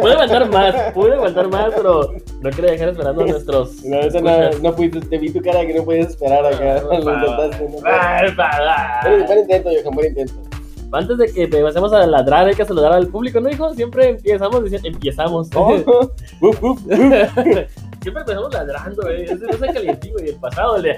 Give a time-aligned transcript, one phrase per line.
[0.00, 3.84] pude aguantar más, pude aguantar más, pero no quería dejar esperando a nuestros.
[3.84, 6.82] No, eso no, no pudiste, te vi tu cara que no podías esperar acá.
[6.90, 7.80] Ah, Lo intentaste, ¿no?
[9.10, 10.34] Buen, buen intento, Johan, buen intento.
[10.92, 13.72] Antes de que empecemos a ladrar, hay que saludar al público, ¿no, hijo?
[13.74, 15.48] Siempre empezamos diciendo, empezamos.
[15.54, 15.74] Oh,
[16.40, 16.80] uf, uf, uf.
[18.02, 19.24] Siempre empezamos ladrando, güey.
[19.24, 20.28] Ese no es el calientín, güey.
[20.30, 20.96] El pasado, el de...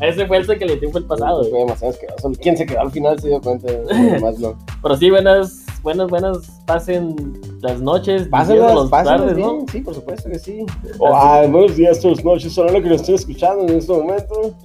[0.00, 1.62] Ese fue el San calientín, fue el pasado, Fue güey.
[1.62, 2.32] demasiado asqueroso.
[2.42, 3.72] ¿Quién se quedó al final se dio cuenta?
[4.20, 4.58] Más no.
[4.82, 6.38] Pero sí, buenas, buenas, buenas.
[6.66, 7.14] Pasen
[7.62, 9.46] las noches, días, Pásenlas, las pásenlas tardes, bien.
[9.46, 9.64] ¿no?
[9.70, 10.66] Sí, por supuesto que sí.
[10.98, 12.58] Oh, ay, buenos días, buenas noches.
[12.58, 14.34] Ahora lo que nos estoy escuchando en este momento.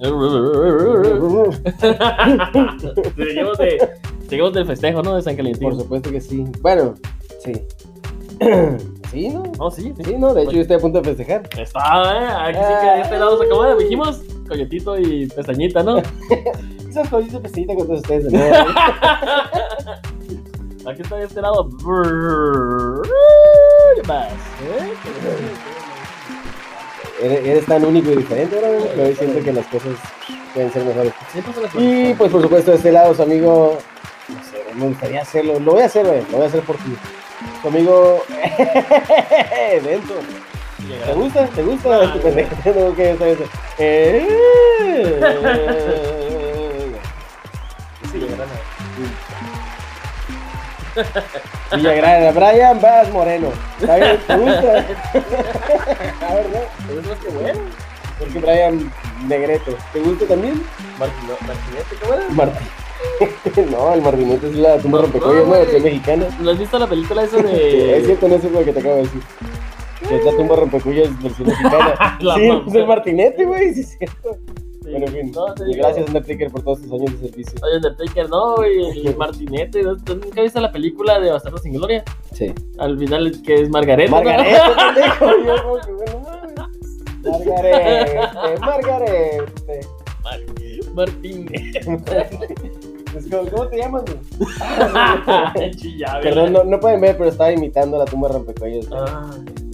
[3.16, 3.88] seguimos, de,
[4.28, 5.14] seguimos del festejo, ¿no?
[5.14, 5.68] De San Calientín.
[5.68, 6.44] Por supuesto que sí.
[6.60, 6.94] Bueno,
[7.44, 7.52] sí.
[9.12, 9.42] Sí, ¿no?
[9.58, 10.04] No, sí, sí.
[10.04, 10.32] Sí, ¿no?
[10.32, 11.42] De hecho, yo estoy a punto de festejar.
[11.58, 12.28] Está, ¿eh?
[12.48, 13.76] Aquí sí que de este lado se acabó.
[13.76, 15.98] Dijimos colletito y pestañita, ¿no?
[16.88, 18.24] Esas cositas pestañitas con todos ustedes.
[18.24, 18.54] de nuevo.
[20.86, 21.68] Aquí está de este lado.
[23.94, 24.28] ¿Qué más?
[24.32, 24.92] ¿Eh?
[27.22, 29.92] Eres, eres tan único y diferente ahora, güey, que hoy siento que las cosas
[30.52, 31.12] pueden ser mejores.
[31.78, 33.78] Y pues por supuesto de este lado su amigo,
[34.28, 36.96] no sé, me gustaría hacerlo, lo voy a hacer, lo voy a hacer por ti.
[37.62, 38.24] Tu amigo
[39.84, 40.16] Dentro.
[41.06, 41.46] ¿Te gusta?
[41.46, 42.00] ¿Te gusta?
[42.02, 42.14] Ah.
[43.78, 44.26] Eh,
[51.76, 53.48] Villagrana, Brian Bass Moreno.
[53.80, 54.18] ¿Está bien?
[54.26, 54.62] ¿Te gusta?
[56.28, 56.58] A ver, ¿no?
[56.86, 57.60] Pero es más que bueno.
[58.18, 58.92] Porque Brian
[59.26, 59.76] Negrete.
[59.92, 60.62] ¿Te gusta también?
[60.98, 62.28] Martino- Martinete, ¿cómo era?
[62.30, 63.70] Martín.
[63.70, 65.52] no, el Martinete es la tumba rompecuellos, no.
[65.52, 66.26] Versión mexicana.
[66.40, 68.02] ¿No has visto la película esa Sí, es de.
[68.06, 69.22] cierto, no es lo que te acabo de decir.
[70.08, 72.18] Que es la tumba rompecuyas versión mexicana.
[72.36, 74.36] Sí, es el Martinete, güey, sí es cierto.
[74.92, 75.32] Bueno, en fin.
[75.32, 77.58] No, y gracias, Undertaker, por todos tus años de servicio.
[77.64, 79.82] Oye, Undertaker, no, güey, el Martinete.
[79.82, 79.96] ¿no?
[79.96, 82.04] ¿Tú nunca viste la película de Bastardo sin Gloria?
[82.32, 82.52] Sí.
[82.78, 84.10] Al final, que es Margareta.
[84.10, 84.16] ¿no?
[84.16, 85.26] Margarete, pendejo.
[85.44, 86.52] Yo como que, bueno, mames.
[87.24, 88.20] Margarete,
[88.60, 89.86] Margarete.
[90.22, 90.40] Mar-
[90.94, 91.86] Martínez.
[93.50, 94.02] ¿Cómo te llamas.
[96.22, 98.86] Perdón, no, no pueden ver, pero estaba imitando la tumba rompecuyas.
[98.92, 99.30] Ah.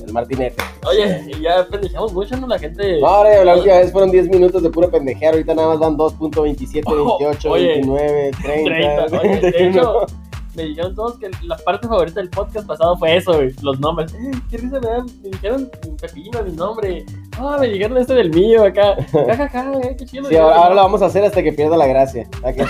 [0.08, 0.56] El Martinete.
[0.88, 2.46] Oye, y ya pendejamos mucho, ¿no?
[2.46, 3.00] La gente.
[3.00, 5.34] No, ahora la última vez fueron 10 minutos de puro pendejear.
[5.34, 7.66] Ahorita nada más van 2.27, Oh, 28, oye.
[7.74, 9.06] 29, 30.
[9.06, 9.18] 30.
[9.20, 9.68] Oye, de 31.
[9.80, 10.06] hecho,
[10.56, 13.54] me dijeron todos que la parte favorita del podcast pasado fue eso, güey.
[13.62, 14.12] Los nombres.
[14.14, 15.06] Eh, qué risa me dan.
[15.22, 15.70] Me dijeron
[16.00, 17.04] pepino, mi nombre.
[17.40, 18.96] Ah, me dijeron este del mío acá.
[19.28, 20.28] Ja, ja, ja, eh, qué chido.
[20.28, 22.28] Sí, ahora, ahora lo vamos a hacer hasta que pierda la gracia.
[22.42, 22.64] A que,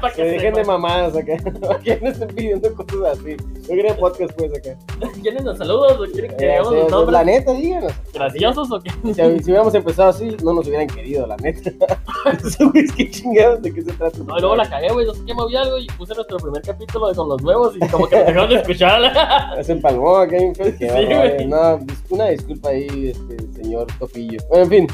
[0.00, 0.58] Para que dejen sepa.
[0.58, 1.36] de mamadas acá.
[1.60, 3.36] Para que no estén pidiendo cosas así.
[3.36, 4.76] No quieren podcast, pues acá.
[5.22, 7.92] ¿Quieren los saludos o quieren que hagamos sí, los la nombres neta, díganos.
[8.12, 8.90] graciosos o qué?
[8.90, 11.70] Si, si hubiéramos empezado así, no nos hubieran querido, la neta.
[12.58, 14.18] Güey, que chingados, ¿de qué se trata?
[14.18, 15.06] No, y luego la cagué, güey.
[15.06, 17.80] No sé qué moví algo y puse nuestro primer capítulo de con los nuevos y
[17.88, 19.64] como que me dejaron de escuchar.
[19.64, 20.72] Se empalmó acá en Qué
[21.38, 21.46] Sí.
[21.46, 21.78] No,
[22.10, 24.38] una disculpa ahí, este, señor Topillo.
[24.48, 24.86] Bueno, en fin.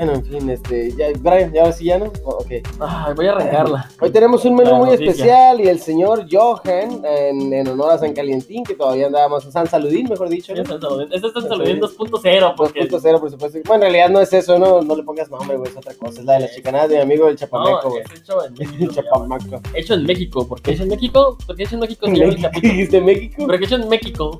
[0.00, 2.06] Bueno, en fin, este, ya, Brian, ¿ya ahora sí ya no?
[2.24, 2.46] Ok.
[2.80, 3.86] Ay, voy a arrancarla.
[4.00, 8.14] Hoy tenemos un menú muy especial y el señor Johan, en, en honor a San
[8.14, 10.54] Calientín, que todavía andábamos, San Saludín, mejor dicho.
[10.54, 10.62] ¿no?
[10.62, 13.58] Este es San Saludín 2.0 porque 2.0, por supuesto.
[13.66, 16.20] Bueno, en realidad no es eso, no, no le pongas nombre, güey, es otra cosa.
[16.20, 18.02] Es la de las chicanadas de mi amigo el Chapameco, no, güey.
[18.02, 18.92] es hecho en México.
[18.94, 19.60] Chapamaco.
[19.74, 20.48] Hecho en México.
[20.48, 21.36] ¿Por qué hecho en México?
[21.46, 22.72] Porque hecho en México se llama el ¿Qué capítulo.
[22.72, 23.44] dijiste México?
[23.46, 24.38] Pero que hecho en México.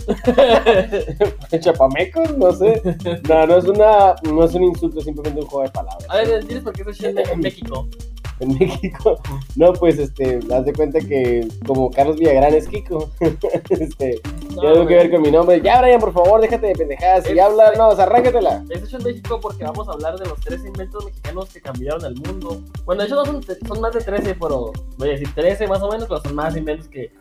[1.51, 2.23] ¿El Chapameco?
[2.41, 2.81] No sé.
[3.29, 6.07] No, no es, una, no es un insulto, simplemente un juego de palabras.
[6.09, 7.87] A ver, ¿entiendes por qué es en México?
[8.41, 9.21] En México.
[9.55, 13.11] No, pues, este, haz de cuenta que como Carlos Villagrán es Kiko.
[13.69, 14.19] este,
[14.55, 15.61] No, tiene algo que ver con mi nombre.
[15.63, 17.27] Ya, Brian, por favor, déjate de pendejadas.
[17.27, 18.65] Es- ya habla, no, o sea, arráncatela.
[18.71, 22.03] Es hecho en México porque vamos a hablar de los tres inventos mexicanos que cambiaron
[22.07, 22.63] el mundo.
[22.87, 25.83] Bueno, de hecho no son, son más de 13, pero voy a decir 13 más
[25.83, 27.13] o menos, pero son más inventos que,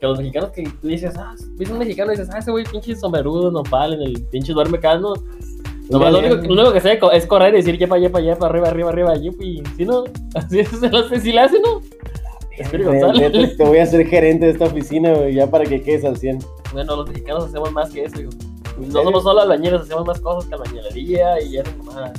[0.00, 2.64] que los mexicanos que tú dices, ah, ves un mexicano y dices, ah, ese güey
[2.64, 5.14] pinche sombrerudo, nopal, en el pinche duerme acá, ¿no?
[5.90, 8.68] Nomás lo único, lo único que sé es correr y decir yepa, yepa, yepa, arriba,
[8.68, 9.62] arriba, arriba, yupi.
[9.76, 10.04] ¿Sí, no?
[10.34, 11.80] Así es, se lo hace, si le hace, ¿no?
[12.84, 13.32] González.
[13.32, 16.16] te- te voy a hacer gerente de esta oficina, güey, ya para que quedes al
[16.18, 16.38] 100.
[16.72, 18.30] Bueno, los mexicanos hacemos más que eso, hijo.
[18.78, 22.12] No somos solo albañiles, hacemos más cosas que albañilería y eso nomás.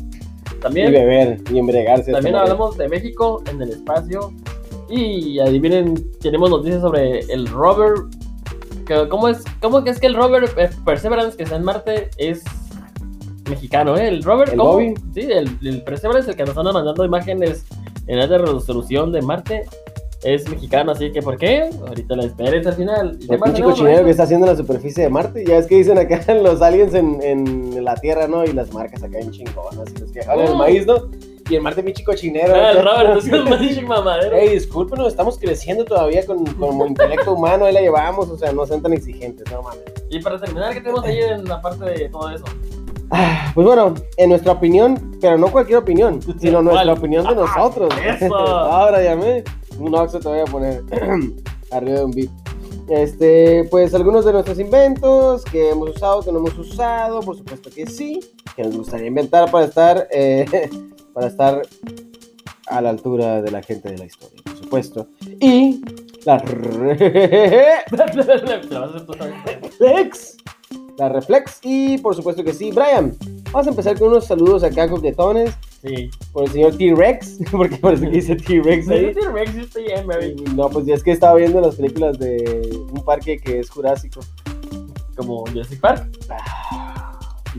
[0.56, 2.12] Y También, beber, y embriagarse.
[2.12, 4.32] también hablamos de México en el espacio.
[4.90, 7.94] Y adivinen, tenemos noticias sobre el rover.
[8.86, 12.44] Que, ¿cómo, es, ¿Cómo es que el rover eh, Perseverance que está en Marte es
[13.50, 14.08] mexicano, eh?
[14.08, 14.74] El rover, ¿El ¿cómo?
[14.74, 14.94] Bobby?
[15.14, 17.66] Sí, el, el Perseverance, el que nos anda mandando imágenes
[18.08, 19.66] en alta resolución de Marte,
[20.24, 21.70] es mexicano, así que ¿por qué?
[21.88, 23.18] Ahorita la esperes al final.
[23.20, 25.44] ¿Y qué El más pinche cochinero que está haciendo en la superficie de Marte.
[25.48, 28.44] Ya es que dicen acá los aliens en, en la Tierra, ¿no?
[28.46, 29.90] Y las marcas acá en chingonas.
[29.96, 30.56] Y los que jalan el Oh.
[30.58, 31.10] maíz, ¿no?
[31.50, 32.54] y el Marte Michi cochinero.
[32.56, 34.38] Ah, el Robert, es el Magic mamadero.
[34.38, 38.66] Ey, discúlpenos, estamos creciendo todavía con, como intelecto humano, ahí la llevamos, o sea, no
[38.66, 39.84] sean tan exigentes, no mames.
[40.10, 42.46] Y para terminar, ¿qué tenemos ahí en la parte de todo eso?
[43.12, 47.94] Ah, Pues bueno, en nuestra opinión, pero no cualquier opinión, sino nuestra opinión de nosotros.
[48.20, 48.36] Eso.
[48.36, 49.44] Ahora llamé.
[49.78, 50.84] Un oxo te voy a poner
[51.72, 52.30] arriba de un beat.
[52.90, 57.70] Este, pues algunos de nuestros inventos que hemos usado, que no hemos usado, por supuesto
[57.70, 58.20] que sí,
[58.56, 60.46] que nos gustaría inventar para estar, eh,
[61.14, 61.62] para estar
[62.68, 65.08] a la altura de la gente de la historia, por supuesto.
[65.40, 65.82] Y
[66.26, 66.40] la
[69.80, 70.02] Te
[70.98, 73.16] la reflex, y por supuesto que sí, Brian.
[73.52, 75.52] Vamos a empezar con unos saludos acá coquetones
[75.82, 76.12] Sí.
[76.32, 79.14] por el señor T-Rex, porque parece que dice T-Rex ahí.
[79.14, 80.36] T-Rex, yo estoy en, baby.
[80.56, 84.20] No, pues ya es que estaba viendo las películas de un parque que es jurásico.
[85.16, 86.08] Como Jurassic Park.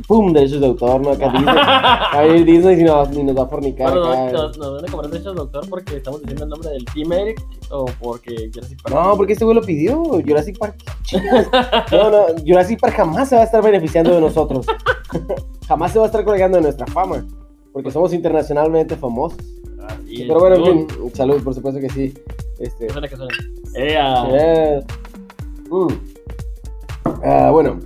[0.09, 0.33] ¡Pum!
[0.33, 1.11] Derechos de autor, ¿no?
[1.11, 1.55] Acá Disney.
[1.57, 4.33] A Disney si nos, ni nos va a fornicar Bueno, acá.
[4.33, 7.43] nos, nos van a cobrar derechos, doctor, porque estamos diciendo el nombre del Team Eric
[7.71, 8.95] o porque Jurassic Park.
[8.95, 10.03] No, porque este güey lo pidió.
[10.03, 10.77] Jurassic Park.
[11.03, 11.49] chingas.
[11.91, 14.67] No, no, Jurassic Park jamás se va a estar beneficiando de nosotros.
[15.69, 17.27] jamás se va a estar colgando de nuestra fama.
[17.73, 19.39] Porque somos internacionalmente famosos.
[20.07, 20.87] Pero bueno, en Salud.
[20.89, 22.15] fin, salud, por supuesto que sí.
[22.59, 23.35] Este, Que suena, que suena.
[23.75, 24.81] Eh, ah, Eh,
[25.71, 25.87] mm.
[27.25, 27.81] Ah, bueno,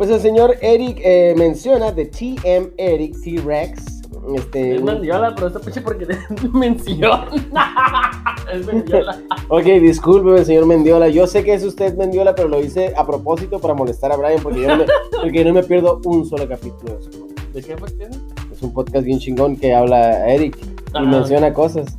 [0.00, 4.00] pues el señor Eric eh, menciona de TM Eric T-Rex.
[4.34, 6.06] Este, Es Mendiola, pero esta pinche porque
[6.54, 7.20] mención.
[8.50, 9.20] es Mendiola.
[9.50, 11.08] ok, disculpe, el señor Mendiola.
[11.10, 14.42] Yo sé que es usted Mendiola, pero lo hice a propósito para molestar a Brian
[14.42, 14.84] porque yo no me,
[15.22, 16.98] porque no me pierdo un solo capítulo.
[16.98, 17.54] de podcast.
[17.54, 18.62] ¿De qué fue que es?
[18.62, 21.00] Un podcast bien chingón que habla Eric y Ajá.
[21.06, 21.98] menciona cosas.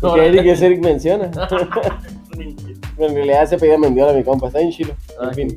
[0.00, 0.26] Porque.
[0.26, 1.30] Eric es Eric menciona.
[2.96, 4.48] Pero en realidad se pedía Mendiola, mi compa.
[4.48, 4.94] Está bien chilo.
[5.22, 5.56] En Ah, fin.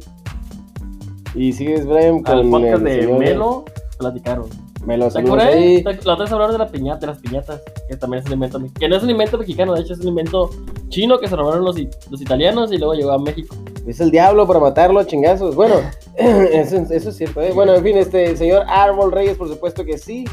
[1.36, 3.66] Y sigues, Brian, con Al podcast el de señor Melo
[3.98, 4.50] platicaron.
[4.86, 5.54] Melo, ¿Te acuerdas?
[5.54, 5.84] ahí.
[5.84, 8.62] La otra vez hablaron de, la piñata, de las piñatas, que también es un invento,
[8.80, 10.50] que no es un invento mexicano, de hecho es un invento
[10.88, 11.76] chino que se robaron los,
[12.10, 13.56] los italianos y luego llegó a México.
[13.86, 15.56] Es el diablo para matarlo a chingazos.
[15.56, 15.76] Bueno,
[16.16, 17.42] eso, eso es cierto.
[17.42, 17.52] ¿eh?
[17.54, 20.26] Bueno, en fin, este señor Árbol Reyes, por supuesto que sí.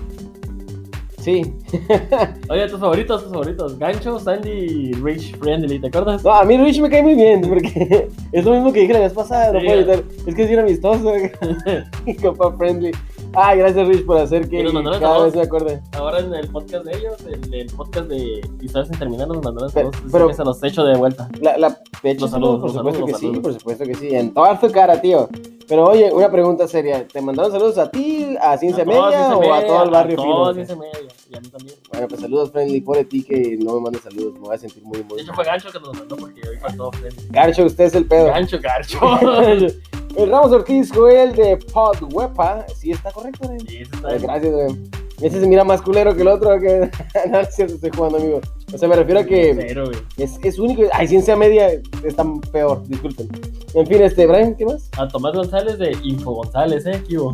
[1.26, 1.42] Sí.
[2.48, 3.76] Oye, tus favoritos, tus favoritos.
[3.80, 6.22] Gancho, Sandy, Rich, Friendly, ¿te acuerdas?
[6.22, 9.00] No, a mí Rich me cae muy bien, porque es lo mismo que dije la
[9.00, 10.04] vez pasada, no puedo evitar.
[10.24, 11.12] Es que es bien amistoso,
[12.06, 12.92] y compa friendly.
[13.38, 15.24] Ay, gracias Rich por hacer que cada saludos.
[15.24, 15.82] vez me acuerde.
[15.92, 19.70] Ahora en el podcast de ellos, el, el podcast de Historias sin terminar, nos mandaron
[19.70, 19.96] saludos.
[20.10, 21.28] pero- se los echo de vuelta.
[21.40, 23.42] La, la, de Los saludos, por supuesto saludos, que sí, saludos.
[23.42, 24.14] por supuesto que sí.
[24.14, 25.28] En toda su cara, tío.
[25.68, 27.06] Pero oye, una pregunta seria.
[27.08, 29.90] ¿Te mandaron saludos a ti, a Ciencia A Media Ciencia o a Media, todo el
[29.90, 30.34] barrio a fino?
[30.36, 30.92] todos, Ciencia Media,
[31.28, 31.76] y a mí también.
[31.90, 32.80] Bueno, pues saludos, friendly.
[32.80, 34.34] Por ti que no me mandes saludos.
[34.34, 35.20] Me voy a sentir muy, De muy.
[35.20, 37.22] hecho fue Gancho que nos mandó porque hoy faltó Friendly.
[37.30, 38.26] Garcho, usted es el pedo.
[38.26, 38.98] Gancho, Gancho.
[40.16, 42.64] el Ramos Ortiz Joel de Podwepa.
[42.74, 43.60] Sí, está correcto, güey.
[43.60, 44.76] Sí, está Gracias, güey.
[45.20, 46.58] Ese se mira más culero que el otro.
[46.60, 46.90] Que...
[47.30, 48.40] no, es cierto, estoy jugando, amigo.
[48.72, 50.82] O sea, me refiero a que Cero, es, es único.
[50.92, 51.68] Ay, ciencia media
[52.04, 53.28] está peor, disculpen.
[53.74, 54.90] En fin, este, Brian, ¿qué más?
[54.98, 57.02] A Tomás González de Info González, ¿eh?
[57.08, 57.32] ¿Qué hubo?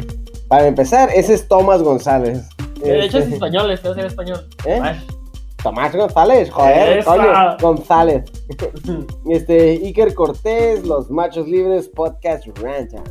[0.49, 2.49] Para empezar, ese es Tomás González.
[2.81, 4.47] De hecho es Este, español, es que ser español.
[4.67, 4.79] ¿Eh?
[4.83, 5.01] Ay.
[5.63, 7.11] Tomás González, joder, Esa.
[7.17, 8.25] coño, González.
[9.31, 13.03] Este, Iker Cortés, Los Machos Libres, Podcast Ranta.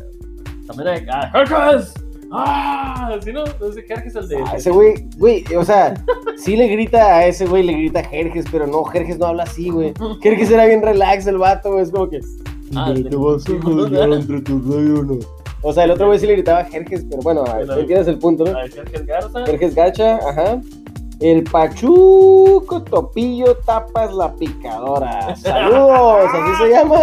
[0.66, 1.06] También hay.
[1.10, 1.32] ¡Ah!
[2.34, 3.18] ¡Ah!
[3.22, 3.44] ¿Sí no?
[3.44, 4.36] Ese Jerjes es el de.
[4.46, 5.94] Ah, ese güey, güey, o sea,
[6.36, 9.68] sí le grita a ese güey, le grita Jerjes, pero no, Jerjes no habla así,
[9.70, 9.92] güey.
[10.22, 12.20] Jerjes era bien relax el vato, güey, es como que.
[12.74, 13.04] Ah, "Pero sí.
[13.04, 15.18] te vas a joder entre tus o no?".
[15.64, 18.52] O sea, el otro güey sí le gritaba Jerjes, pero bueno, entiendes el punto, ¿no?
[18.68, 19.46] Jerjes Garza.
[19.46, 20.60] Jerjes Gacha, ajá.
[21.22, 25.36] El Pachuco Topillo Tapas la Picadora.
[25.36, 26.96] Saludos, así se llama.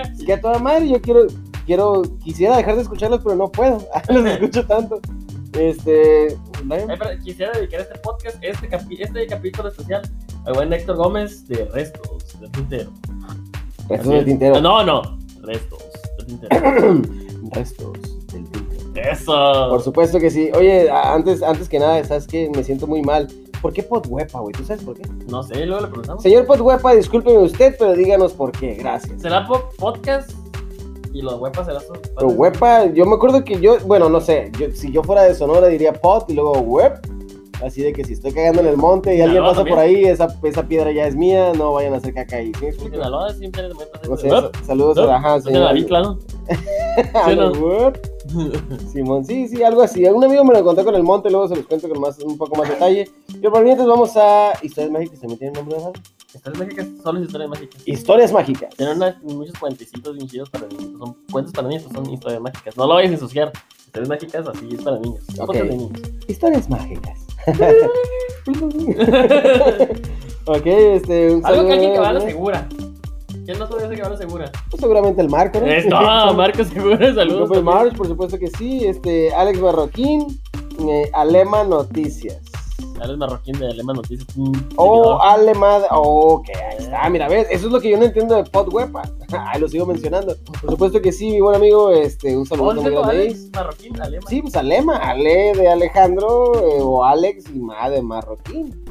[0.00, 0.24] Así.
[0.24, 1.26] Que a toda madre, yo quiero,
[1.66, 3.78] quiero, quisiera dejar de escucharlos, pero no puedo.
[4.08, 5.00] Los escucho tanto.
[5.54, 6.38] Este.
[6.70, 10.02] Ay, quisiera dedicar este podcast, este, capi- este capítulo especial
[10.46, 12.90] al buen Héctor Gómez de Restos del Tintero.
[13.88, 14.60] Restos del tintero.
[14.60, 15.02] No, no,
[15.42, 15.82] Restos
[16.18, 17.02] del Tintero.
[17.52, 17.98] Restos.
[19.10, 19.66] Eso.
[19.70, 20.50] Por supuesto que sí.
[20.56, 22.50] Oye, antes, antes que nada, ¿sabes qué?
[22.54, 23.28] Me siento muy mal.
[23.62, 24.54] ¿Por qué Podhuepa, güey?
[24.54, 25.02] ¿Tú sabes por qué?
[25.28, 26.22] No sé, luego le preguntamos.
[26.22, 28.74] Señor Podhuepa, discúlpeme usted, pero díganos por qué.
[28.74, 29.20] Gracias.
[29.20, 30.30] ¿Será po- podcast?
[31.12, 31.92] Y los huepas será su.
[32.16, 35.34] Pero Huepa, yo me acuerdo que yo, bueno, no sé, yo, si yo fuera de
[35.34, 36.92] Sonora diría pot y luego web.
[37.64, 39.76] Así de que si estoy cagando en el monte y Sinaloa alguien pasa también.
[39.76, 42.52] por ahí, esa, esa piedra ya es mía, no vayan a hacer caca ahí.
[42.58, 42.72] ¿sí?
[42.72, 44.08] Sinaloa siempre es.
[44.08, 46.18] No sé, sa- saludos a la bicla, ¿no?
[47.14, 47.92] A ¿Sí no?
[48.92, 50.04] Simón, sí, sí, algo así.
[50.06, 52.36] Un amigo me lo contó con el monte, luego se los cuento con más, un
[52.38, 53.10] poco más detalle.
[53.40, 55.92] Pero por mientras vamos a Historias Mágicas, ¿también tienen nombre de?
[56.32, 57.82] Historias mágicas, solo es historias mágicas.
[57.88, 58.74] Historias Mágicas.
[58.76, 60.92] Tienen unas- muchos cuentecitos bien chidos para niños.
[60.98, 62.76] Son cuentos para niños, son historias mágicas.
[62.76, 63.52] No lo vayas a ensuciar.
[63.86, 65.24] Historias mágicas así es para niños.
[65.34, 65.46] Son Ok.
[65.48, 66.00] cosas de niños.
[66.28, 67.26] Historias Mágicas.
[70.46, 72.68] ok, este, un Algo que alguien que va a la segura.
[73.44, 74.52] ¿Quién no ese que va a la segura?
[74.70, 75.66] Pues seguramente el Marco, ¿no?
[75.66, 77.48] Es, no, Marcos Segura, saludos.
[77.48, 78.84] Pues por supuesto que sí.
[78.86, 80.40] Este, Alex Marroquín,
[80.88, 82.40] eh, Alema Noticias.
[83.00, 84.26] Alex Marroquín de Alemán Noticias.
[84.76, 85.18] Oh.
[85.20, 85.82] Alemad.
[85.90, 87.08] Ok, ahí está.
[87.08, 88.90] Mira, ves, eso es lo que yo no entiendo de PodWeb.
[89.32, 90.36] Ahí lo sigo mencionando.
[90.60, 91.90] Por supuesto que sí, mi buen amigo.
[91.92, 93.22] Este, un saludo ¿Cómo muy se llama grande.
[93.22, 93.28] ahí.
[93.28, 94.02] Alex Marroquín?
[94.02, 94.28] Alemán.
[94.28, 98.84] Sí, pues Alema, Ale de Alejandro eh, o Alex y Ma de Marroquín.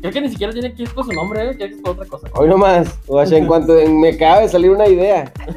[0.00, 1.56] Creo que ni siquiera tiene que ir por su nombre, ¿eh?
[1.56, 2.28] Creo que es por otra cosa.
[2.34, 5.30] Hoy nomás, o sea, en cuanto me acaba de salir una idea.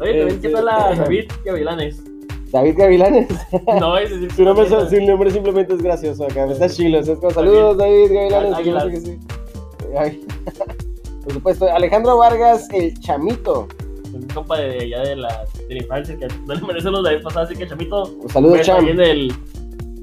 [0.00, 2.02] Oye, también, Este- ¿qué tal la David Gavilanes?
[2.52, 3.28] David Gavilanes.
[3.80, 6.44] No, es decir, Su nombre, su nombre simplemente es gracioso acá.
[6.46, 6.98] Está chilo.
[7.00, 8.54] Es como, saludos, David Gavilanes.
[8.54, 9.18] por supuesto que sí.
[9.98, 10.24] Ay.
[11.24, 13.66] Por supuesto, Alejandro Vargas, el chamito.
[14.12, 17.14] Un compa de ya de la, de la infancia que no le merece los de
[17.14, 18.04] vez pasada, así que chamito.
[18.28, 18.76] Saludos, pues, Cham.
[18.76, 19.32] también del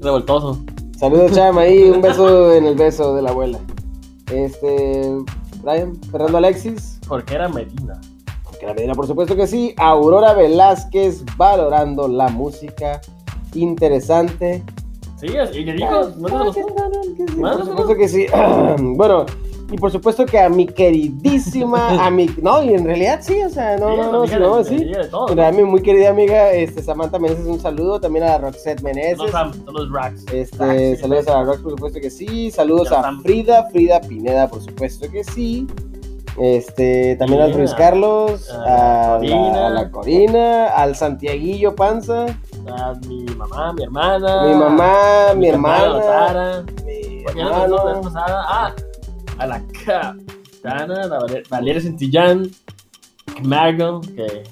[0.00, 0.58] revoltoso.
[1.02, 1.58] Saludos, Cham.
[1.58, 3.58] Ahí un beso en el beso de la abuela.
[4.32, 5.10] Este.
[5.60, 7.00] Brian, Fernando Alexis.
[7.08, 8.00] Porque era Medina.
[8.60, 9.74] Que la medida, por supuesto que sí.
[9.78, 13.00] Aurora Velázquez, valorando la música.
[13.52, 14.62] Interesante.
[15.16, 16.56] Sí, y mándanos los-
[17.36, 18.26] Por supuesto que sí.
[18.94, 19.26] bueno,
[19.72, 22.26] y por supuesto que a mi queridísima, a mi.
[22.42, 24.74] No, y en realidad sí, o sea, no, Sí, no, no, no, sí.
[24.76, 28.00] En realidad, mi muy querida amiga este, Samantha Meneses, un saludo.
[28.00, 29.30] También a Roxette Meneses.
[29.30, 30.24] Son los racks.
[30.32, 31.30] Este, saludos sí.
[31.32, 32.50] a Rox, por supuesto que sí.
[32.50, 33.12] Saludos a.
[33.22, 35.66] Frida, Frida Pineda, por supuesto que sí.
[36.40, 39.66] Este, también al Bien, Luis a- Carlos, a a, la la, Corina.
[39.66, 42.24] a la Corina, al Santiaguillo Panza,
[42.74, 44.46] A mi mamá, mi hermana.
[44.48, 46.64] mi mamá, mi, carnal, hermana, Tara.
[47.34, 47.76] mi hermano.
[48.14, 48.72] Ah,
[49.42, 52.50] a la Capitana, la Valer- Valeria Santillán,
[53.36, 54.44] Camargo, que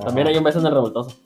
[0.00, 1.16] también hay un beso en el revoltoso.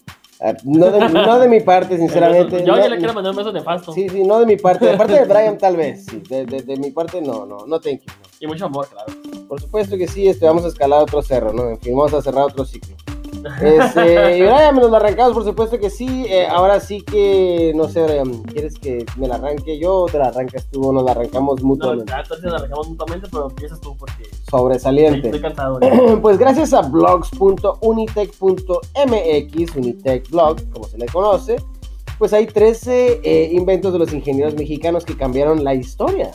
[0.44, 2.64] Ah, No de, no de mi parte, sinceramente.
[2.64, 3.92] Yo no- le quiero mandar un beso nefasto.
[3.92, 4.86] Sí, sí, no de mi parte.
[4.86, 6.04] De parte de Brian, tal vez.
[6.06, 8.12] Sí, de, de- de mi parte, no, no, no thank you.
[8.40, 9.12] Y mucho amor, claro.
[9.48, 11.68] Por supuesto que sí, este, vamos a escalar otro cerro, ¿no?
[11.70, 12.96] En fin, vamos a cerrar otro ciclo.
[13.60, 16.26] Este, y Brian, nos lo arrancamos, por supuesto que sí.
[16.28, 20.18] Eh, ahora sí que, no sé, Brian, ¿quieres que me la arranque yo o te
[20.18, 22.12] la arrancas tú o nos la arrancamos No, mutuamente?
[22.12, 25.28] ya entonces la arrancamos mutuamente, pero empiezas tú porque Sobresaliente.
[25.28, 25.80] estoy cansado.
[26.22, 31.56] Pues gracias a blogs.unitech.mx, Unitech Blog, como se le conoce,
[32.18, 36.32] pues hay 13 eh, inventos de los ingenieros mexicanos que cambiaron la historia.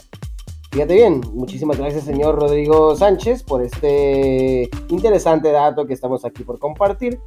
[0.77, 6.59] Fíjate bien, muchísimas gracias señor Rodrigo Sánchez por este interesante dato que estamos aquí por
[6.59, 7.19] compartir.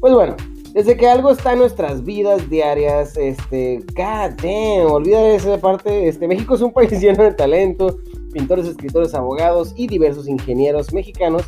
[0.00, 0.34] Pues bueno,
[0.72, 6.26] desde que algo está en nuestras vidas diarias, este, god damn, olvida esa parte, este,
[6.26, 7.98] México es un país lleno de talento,
[8.32, 11.42] pintores, escritores, abogados y diversos ingenieros mexicanos,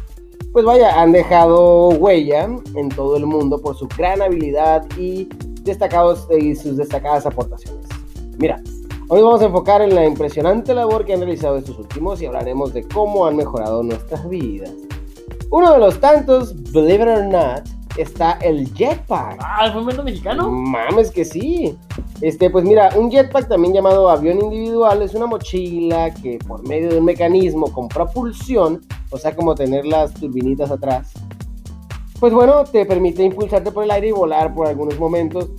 [0.53, 5.31] pues vaya, han dejado huella en todo el mundo por su gran habilidad y,
[5.63, 7.87] destacados, y sus destacadas aportaciones.
[8.37, 8.63] Mira,
[9.15, 12.73] hoy vamos a enfocar en la impresionante labor que han realizado estos últimos y hablaremos
[12.73, 14.73] de cómo han mejorado nuestras vidas.
[15.51, 19.39] Uno de los tantos, believe it or not, está el jetpack.
[19.39, 20.51] Ah, ¿fue un invento mexicano?
[20.51, 21.77] Mames que sí.
[22.23, 26.89] Este, pues mira, un jetpack también llamado avión individual es una mochila que por medio
[26.89, 31.13] de un mecanismo con propulsión, o sea, como tener las turbinitas atrás,
[32.19, 35.51] pues bueno, te permite impulsarte por el aire y volar por algunos momentos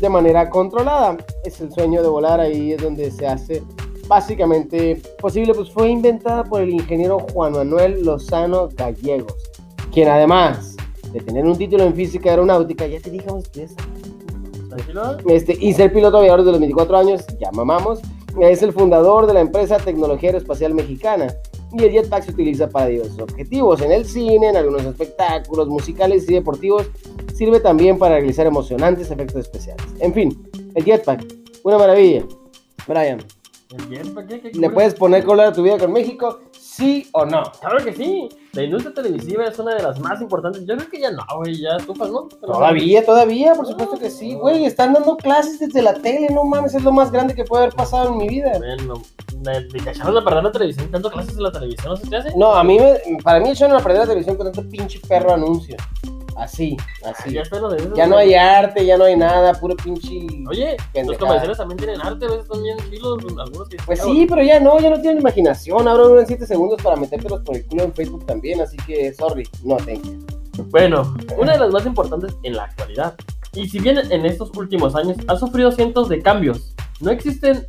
[0.00, 1.16] de manera controlada.
[1.44, 3.62] Es el sueño de volar, ahí es donde se hace
[4.08, 9.36] básicamente posible, pues fue inventada por el ingeniero Juan Manuel Lozano Gallegos,
[9.92, 10.76] quien además
[11.12, 13.76] de tener un título en física aeronáutica, ya te dijimos que es
[15.28, 18.00] este, y ser piloto aviador de los 24 años, ya mamamos,
[18.40, 21.34] es el fundador de la empresa Tecnología Aeroespacial Mexicana.
[21.72, 26.28] Y el jetpack se utiliza para diversos objetivos, en el cine, en algunos espectáculos musicales
[26.28, 26.86] y deportivos.
[27.34, 29.84] Sirve también para realizar emocionantes efectos especiales.
[30.00, 31.24] En fin, el jetpack,
[31.62, 32.24] una maravilla.
[32.86, 33.18] Brian,
[33.72, 34.40] ¿El jetpack qué?
[34.40, 36.40] ¿Qué ¿le puedes poner color a tu vida con México?
[36.58, 37.42] ¿Sí o no?
[37.60, 38.28] Claro que sí.
[38.52, 40.64] La industria televisiva es una de las más importantes.
[40.66, 41.60] Yo creo que ya no, güey.
[41.60, 42.28] Ya estufas, ¿no?
[42.40, 44.64] Pero- Todavía, todavía, por supuesto que sí, güey.
[44.64, 47.76] Están dando clases desde la tele, no mames, es lo más grande que puede haber
[47.76, 48.58] pasado en mi vida.
[48.58, 49.02] Bueno,
[49.44, 50.90] me, me cacharon a perder la televisión.
[50.90, 52.36] Tanto clases en la televisión, ¿no se te hace?
[52.36, 55.32] No, a mí, me, para mí echaron a perder la televisión con tanto pinche perro
[55.34, 55.76] anuncio.
[56.40, 57.34] Así, así.
[57.34, 57.94] Ya, está lo de eso.
[57.94, 60.26] Ya no hay arte, ya no hay nada, puro pinche.
[60.48, 62.48] Oye, los comerciales también tienen arte, a veces
[62.88, 65.86] chilos, algunos que Pues sí, pero ya no, ya no tienen imaginación.
[65.86, 69.46] Ahora duran 7 segundos para metértelos por el culo en Facebook también, así que sorry,
[69.64, 70.24] no you.
[70.70, 73.14] Bueno, una de las más importantes en la actualidad.
[73.52, 77.66] Y si bien en estos últimos años ha sufrido cientos de cambios, no existe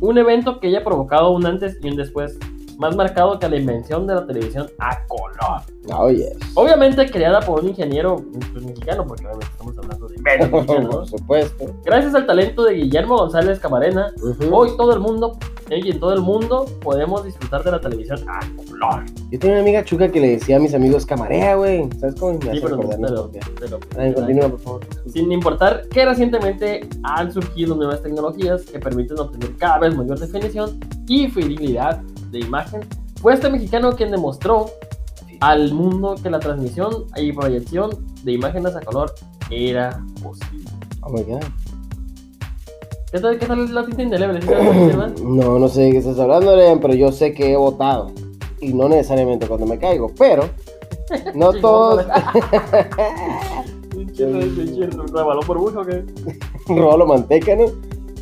[0.00, 2.38] un evento que haya provocado un antes y un después
[2.78, 5.73] más marcado que la invención de la televisión a color.
[5.92, 6.32] Oh, yes.
[6.54, 8.22] Obviamente creada por un ingeniero
[8.52, 11.10] pues, mexicano, porque obviamente estamos hablando de inventos Por mexicanos.
[11.10, 11.64] supuesto.
[11.84, 14.54] Gracias al talento de Guillermo González Camarena, Ujú.
[14.54, 15.36] hoy todo el mundo,
[15.70, 19.04] y en todo el mundo, podemos disfrutar de la televisión a color.
[19.30, 21.88] Yo tenía una amiga chuca que le decía a mis amigos camarea, güey.
[21.98, 23.30] ¿Sabes cómo me Sí, pero, pero-
[23.94, 24.80] pero- continúa, por favor.
[25.12, 30.78] Sin importar que recientemente han surgido nuevas tecnologías que permiten obtener cada vez mayor definición
[31.08, 32.00] y fidelidad
[32.30, 32.82] de imagen,
[33.20, 34.66] fue este mexicano quien demostró
[35.40, 37.90] al mundo que la transmisión y proyección
[38.22, 39.14] de imágenes a color
[39.50, 40.70] era posible.
[41.02, 41.42] Oh my god.
[43.12, 44.42] ¿Qué tal, qué tal la tinta indeleble?
[44.42, 44.48] ¿Sí?
[45.24, 48.10] No, no sé de qué estás hablando, Lean, pero yo sé que he votado.
[48.60, 50.48] Y no necesariamente cuando me caigo, pero
[51.34, 52.04] no todos.
[53.90, 54.26] Pinche
[55.12, 56.04] rebaló burbuja o qué?
[56.68, 57.66] Robalo manteca, ¿no?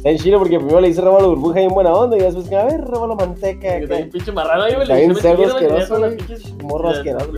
[0.02, 2.49] Está en Chile porque primero le hice robalo burbuja y en buena onda y después
[2.49, 3.61] que, a ver, robalo manteca.
[3.78, 4.82] Que está bien pinche marrano ahí, güey.
[4.82, 6.16] Está bien cerdo asqueroso, güey.
[6.64, 7.30] Morro asqueroso.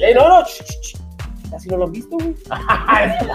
[0.00, 0.44] ¡Ey, no, no!
[0.44, 0.96] ch.
[1.54, 2.34] ¿Así no lo han visto, güey?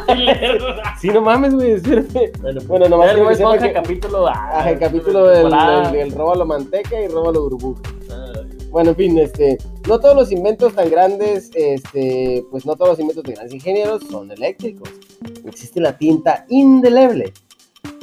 [1.00, 2.32] Sí, no mames, güey, espérate.
[2.42, 4.28] Bueno, Bueno, nomás quiero que Esponja, que- capítulo.
[4.28, 7.82] Ajá, el capítulo del, del, del róbalo manteca y róbalo burbuja.
[8.12, 8.34] Ah,
[8.70, 9.58] Bueno, en fin, este,
[9.88, 14.04] no todos los inventos tan grandes, este, pues no todos los inventos de grandes ingenieros
[14.10, 14.90] son eléctricos.
[15.46, 17.32] Existe la tinta indeleble.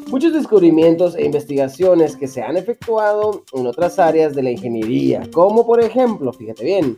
[0.09, 5.67] Muchos descubrimientos e investigaciones que se han efectuado en otras áreas de la ingeniería, como
[5.67, 6.97] por ejemplo, fíjate bien,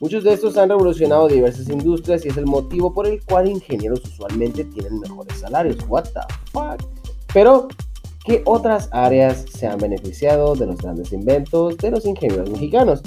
[0.00, 4.04] muchos de estos han revolucionado diversas industrias y es el motivo por el cual ingenieros
[4.04, 5.76] usualmente tienen mejores salarios.
[5.88, 6.20] What the
[6.52, 6.82] fuck?
[7.32, 7.68] Pero
[8.24, 13.02] ¿Qué otras áreas se han beneficiado de los grandes inventos de los ingenieros mexicanos?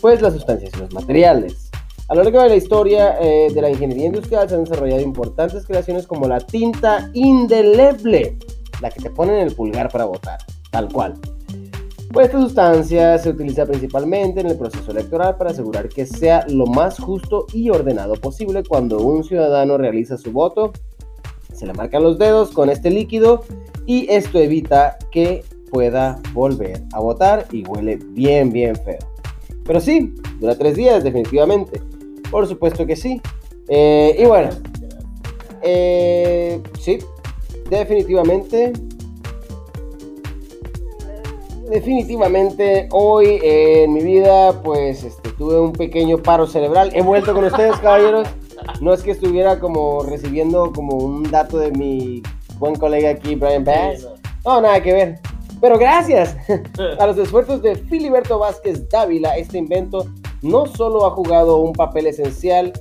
[0.00, 1.70] Pues las sustancias y los materiales.
[2.08, 5.64] A lo largo de la historia eh, de la ingeniería industrial se han desarrollado importantes
[5.66, 8.38] creaciones como la tinta indeleble,
[8.80, 10.38] la que te ponen en el pulgar para votar,
[10.70, 11.14] tal cual.
[12.12, 16.66] Pues esta sustancia se utiliza principalmente en el proceso electoral para asegurar que sea lo
[16.66, 20.72] más justo y ordenado posible cuando un ciudadano realiza su voto.
[21.52, 23.44] Se le marcan los dedos con este líquido
[23.86, 28.98] y esto evita que pueda volver a votar y huele bien, bien feo.
[29.64, 31.82] Pero sí, dura tres días definitivamente.
[32.30, 33.20] Por supuesto que sí.
[33.68, 34.50] Eh, y bueno,
[35.62, 36.98] eh, sí,
[37.70, 38.72] definitivamente.
[41.70, 46.90] Definitivamente hoy en mi vida pues este, tuve un pequeño paro cerebral.
[46.94, 48.28] He vuelto con ustedes caballeros.
[48.80, 52.22] No es que estuviera como recibiendo como un dato de mi
[52.58, 54.06] buen colega aquí, Brian Bass.
[54.44, 55.20] No, nada que ver.
[55.60, 56.36] Pero gracias
[56.98, 60.06] a los esfuerzos de Filiberto Vázquez Dávila, este invento
[60.42, 62.72] no solo ha jugado un papel esencial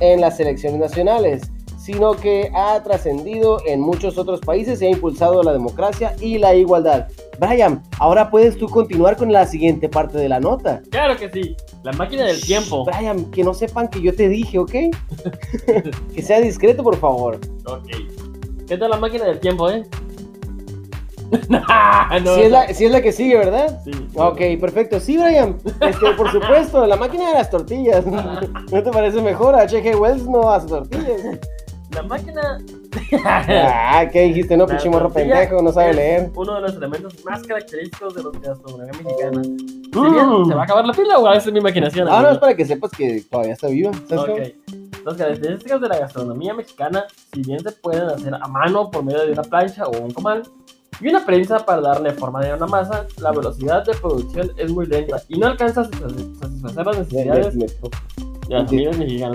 [0.00, 1.42] en las selecciones nacionales,
[1.84, 6.54] sino que ha trascendido en muchos otros países y ha impulsado la democracia y la
[6.54, 7.08] igualdad.
[7.38, 10.80] Brian, ahora puedes tú continuar con la siguiente parte de la nota.
[10.90, 11.54] Claro que sí.
[11.82, 12.86] La máquina del tiempo.
[12.86, 14.72] Brian, que no sepan que yo te dije, ¿ok?
[16.14, 17.38] que sea discreto, por favor.
[17.66, 17.90] Ok.
[18.66, 19.84] ¿Qué tal la máquina del tiempo, eh?
[21.50, 21.60] no,
[22.24, 23.78] no, si, es la, si es la que sigue, ¿verdad?
[23.84, 23.90] Sí.
[24.14, 25.00] Ok, perfecto.
[25.00, 25.58] Sí, Brian.
[25.80, 28.06] Este, por supuesto, la máquina de las tortillas.
[28.72, 29.54] ¿No te parece mejor?
[29.54, 29.96] H.G.
[29.96, 31.40] Wells no hace tortillas.
[31.94, 32.58] La máquina.
[33.24, 34.56] Ah, ¿qué dijiste?
[34.56, 36.30] No, La pinche morro tortilla pendejo, no sabe leer.
[36.34, 39.42] Uno de los elementos más característicos de la gastronomía mexicana.
[39.42, 39.50] Si
[40.00, 40.12] Mm.
[40.12, 42.08] bien, ¿Se va a acabar la pila o esa es mi imaginación?
[42.10, 43.92] Ah, no, es para que sepas que todavía está viva.
[44.08, 44.34] ¿sabes cómo?
[44.34, 45.04] Ok.
[45.04, 49.24] Las características de la gastronomía mexicana, si bien se pueden hacer a mano por medio
[49.24, 50.42] de una plancha o un comal
[51.00, 54.86] y una prensa para darle forma de una masa, la velocidad de producción es muy
[54.86, 57.54] lenta y no alcanza a satisfacer las necesidades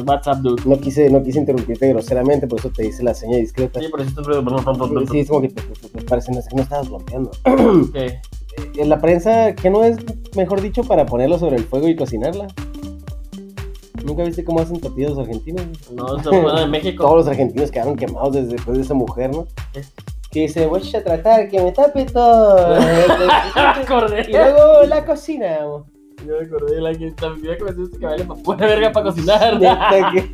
[0.05, 0.61] WhatsApp, dude.
[0.65, 3.79] no, quise, no quise interrumpirte groseramente, por eso te hice la seña discreta.
[3.79, 5.07] Sí, por eso estoy...
[5.11, 7.31] Sí, es como que te, te- te parece no, sé, que no estabas bloqueando.
[7.93, 8.19] ¿Qué?
[8.75, 9.97] En la prensa, ¿qué no es
[10.35, 12.47] mejor dicho para ponerlo sobre el fuego y cocinarla?
[14.03, 15.65] ¿Nunca viste cómo hacen tortillas los argentinos?
[15.93, 17.03] No, eso fue de México.
[17.03, 19.47] Todos los argentinos quedaron quemados desde después de esa mujer, ¿no?
[20.31, 22.77] Que dice, voy a tratar que me tape todo.
[24.27, 25.59] y luego la cocina.
[26.25, 28.91] Yo me acordé de la que también que me dijiste que vale para pura verga
[28.91, 29.59] para cocinar.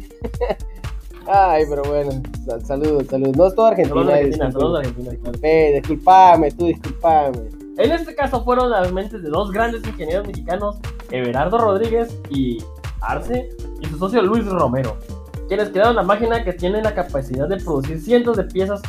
[1.27, 2.11] Ay, pero bueno,
[2.45, 3.35] sal- saludos, saludos.
[3.35, 3.95] No es todo Argentina.
[3.95, 5.39] Saludos a Argentina, saludos Argentina, claro.
[5.41, 7.37] Ve, disculpame, tú disculpame.
[7.77, 10.77] En este caso fueron las mentes de dos grandes ingenieros mexicanos,
[11.11, 12.59] Everardo Rodríguez y
[13.01, 13.49] Arce,
[13.81, 14.97] y su socio Luis Romero,
[15.47, 18.81] quienes crearon la máquina que tiene la capacidad de producir cientos de piezas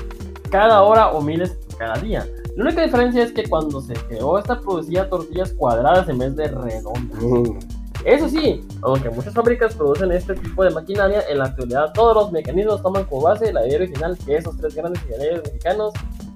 [0.51, 2.27] cada hora o miles cada día.
[2.57, 6.49] La única diferencia es que cuando se creó esta producía tortillas cuadradas en vez de
[6.49, 7.23] redondas.
[7.23, 7.59] Mm.
[8.03, 12.33] Eso sí, aunque muchas fábricas producen este tipo de maquinaria, en la actualidad todos los
[12.33, 15.93] mecanismos toman como base la idea original que esos tres grandes ingenieros mexicanos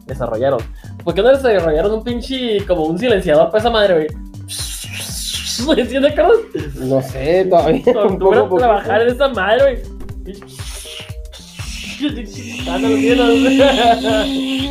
[0.06, 0.60] desarrollaron.
[1.02, 4.08] ¿Por qué no desarrollaron un pinche como un silenciador para esa madre, güey?
[4.46, 5.64] ¿Sí
[6.00, 6.36] te acuerdas?
[6.74, 7.82] No sé, todavía.
[7.82, 10.00] A trabajar en esa madre, güey.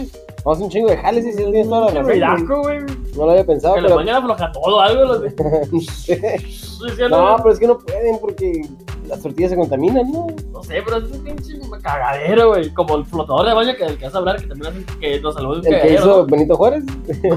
[0.46, 2.48] Vamos un chingo de jales y sí, tienes toda la razón.
[2.48, 2.80] güey.
[3.16, 3.96] No lo había pensado, Que la pero.
[3.98, 5.04] mañana afloja todo, algo.
[5.06, 5.36] Los de...
[5.72, 7.10] no sé.
[7.10, 8.62] No, pero es que no pueden porque
[9.08, 10.28] las tortillas se contaminan, ¿no?
[10.54, 12.70] no sé, pero es un pinche cagadero, güey.
[12.74, 15.20] Como el flotador de baño que, del que vas a hablar, que también hace que
[15.20, 16.00] nos saludó un El que cagadero.
[16.00, 16.26] hizo ¿no?
[16.28, 16.84] Benito Juárez.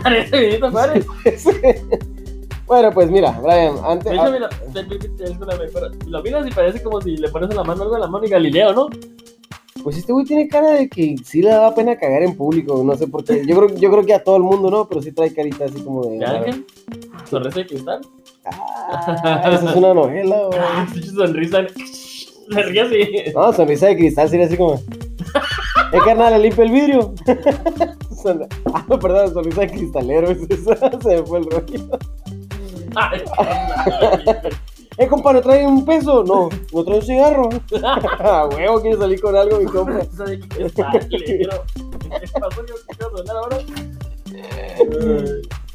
[0.03, 1.07] Parece Benito Juárez.
[2.67, 4.13] bueno, pues mira, Brian, antes.
[4.13, 4.49] De hecho, mira,
[6.07, 8.25] lo miras y parece como si le pones en la mano algo en la mano
[8.25, 8.89] y Galileo, ¿no?
[9.83, 12.95] Pues este güey tiene cara de que sí le da pena cagar en público, no
[12.97, 13.45] sé por qué.
[13.47, 14.89] Yo creo, yo creo que a todo el mundo, ¿no?
[14.89, 16.19] Pero sí trae carita así como de.
[16.19, 16.67] ¿De ángel?
[17.29, 18.01] ¿Sonrisa de cristal?
[18.45, 20.59] Ah, esa es una novela, güey.
[20.61, 21.67] Ah, sonrisa.
[22.53, 23.33] Se ríe así.
[23.35, 24.75] No, sonrisa de cristal sería así como.
[24.75, 27.15] Eh, carnal, le limpia el vidrio.
[28.25, 30.31] Ah, no, perdón, sonrisa de cristalero.
[30.31, 31.99] es esa, Se me fue el rollo.
[32.95, 34.49] Ay, carnal.
[35.03, 36.23] Eh, compa, ¿no trae un peso?
[36.23, 37.49] No, ¿no trae un cigarro?
[38.21, 39.99] Ah, huevo, ¿quieres salir con algo, mi compa?
[40.27, 41.65] De cristalero.
[42.09, 42.65] ¿Qué pasó?
[42.65, 43.59] ¿Qué ahora?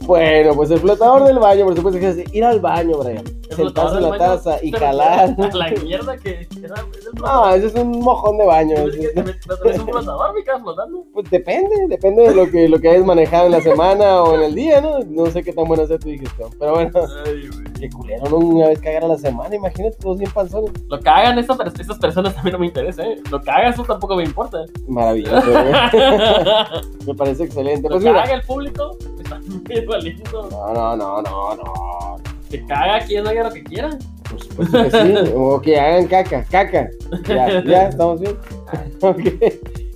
[0.08, 3.24] Bueno, pues el flotador del baño, por supuesto que es ir al baño, Brian.
[3.50, 4.74] Sentarse en la baño, taza y.
[4.76, 5.36] A la
[5.84, 6.30] mierda que
[6.64, 6.76] era.
[6.76, 7.10] es.
[7.24, 8.76] Ah, ese es un mojón de baño.
[8.76, 11.04] Es- que te met- te traes un flotador, me quedas flotando.
[11.14, 14.42] Pues depende, depende de lo que, lo que hayas manejado en la semana o en
[14.44, 15.00] el día, ¿no?
[15.00, 16.50] No sé qué tan buena sea tu digestión.
[16.60, 16.92] Pero bueno,
[17.26, 18.38] Ay, qué culero, ¿no?
[18.38, 20.72] Una vez cagar a la semana, imagínate, todos bien panzones.
[20.88, 23.16] Lo que hagan estas, per- estas personas también no me interesa, ¿eh?
[23.32, 24.60] Lo que haga eso tampoco me importa.
[24.88, 25.74] Maravilloso, güey.
[27.08, 27.84] Me parece excelente.
[27.84, 28.24] Lo Pues que mira.
[28.24, 28.98] haga el público
[29.30, 30.50] me está bien valiendo.
[30.52, 32.16] No, no, no, no, no.
[32.50, 33.98] Que caga quien haga lo que quiera.
[34.30, 35.32] Por supuesto que sí.
[35.36, 36.90] O que hagan caca, caca.
[37.28, 38.38] Ya, ya, estamos bien.
[39.02, 39.20] Ok.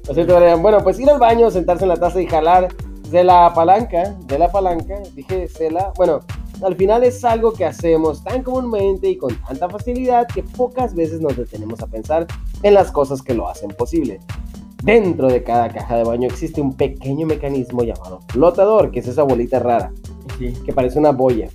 [0.08, 0.62] Lo siento, Brian.
[0.62, 2.70] Bueno, pues ir al baño, sentarse en la taza y jalar
[3.10, 5.92] de la palanca, de la palanca, dije Cela.
[5.96, 6.22] Bueno,
[6.64, 11.20] al final es algo que hacemos tan comúnmente y con tanta facilidad que pocas veces
[11.20, 12.26] nos detenemos a pensar
[12.64, 14.20] en las cosas que lo hacen posible.
[14.84, 19.24] Dentro de cada caja de baño existe un pequeño mecanismo llamado flotador, que es esa
[19.24, 19.92] bolita rara,
[20.40, 20.54] Sí.
[20.66, 21.50] que parece una boya.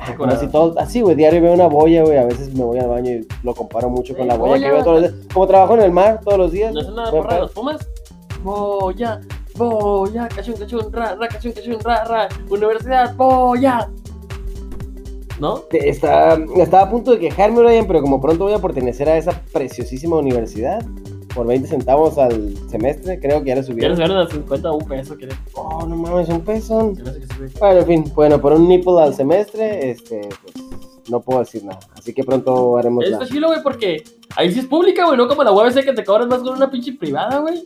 [0.00, 2.78] Ah, Como si todo, así, güey, diario veo una boya, güey, a veces me voy
[2.78, 4.66] al baño y lo comparo mucho con la boya, boya.
[4.66, 5.26] que veo todos los días.
[5.32, 6.74] Como trabajo en el mar todos los días.
[6.74, 7.88] ¿No es una buen porra de los Pumas?
[8.42, 9.20] Boya,
[9.56, 12.28] boya, cachun, cachun, ra, ra, cachun, cachun, ra, ra.
[12.50, 13.88] Universidad, boya.
[15.38, 15.60] ¿No?
[15.70, 19.40] Está, estaba a punto de quejarme, Brian, pero como pronto voy a pertenecer a esa
[19.52, 20.84] preciosísima universidad,
[21.34, 23.98] por 20 centavos al semestre, creo que ya ¿Quieres subieron.
[23.98, 25.16] ganar de 50 o un peso?
[25.16, 25.36] ¿Quieres?
[25.54, 26.92] Oh, no mames, un peso.
[26.94, 27.54] Que sí.
[27.58, 30.54] Bueno, en fin, bueno, por un nipple al semestre, este, pues,
[31.08, 31.80] no puedo decir nada.
[31.96, 33.16] Así que pronto haremos la...
[33.16, 34.02] Está chilo, güey, porque
[34.36, 36.70] ahí sí es pública, güey, no como la UABC que te cobran más con una
[36.70, 37.64] pinche privada, güey.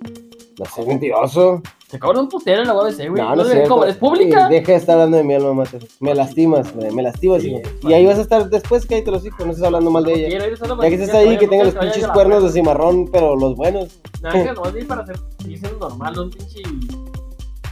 [0.59, 1.63] No sé, mentiroso.
[1.91, 3.23] Te cobran un putero en la UABC, güey.
[3.23, 4.49] No, no es cómo, ¿Es pública?
[4.49, 5.87] Sí, deja de estar hablando de mi alma mater.
[6.01, 7.43] Me lastimas, me, me lastimas.
[7.43, 10.15] Sí, y ahí vas a estar después, cállate los hijos, no estés hablando mal de
[10.15, 10.29] ella.
[10.29, 12.51] Quiero ir solo Ya que estés se ahí, que tenga los se pinches cuernos de
[12.51, 14.01] cimarrón, pero los buenos.
[14.21, 16.61] Nada, que nomás ir para hacer, siendo normal, no un pinche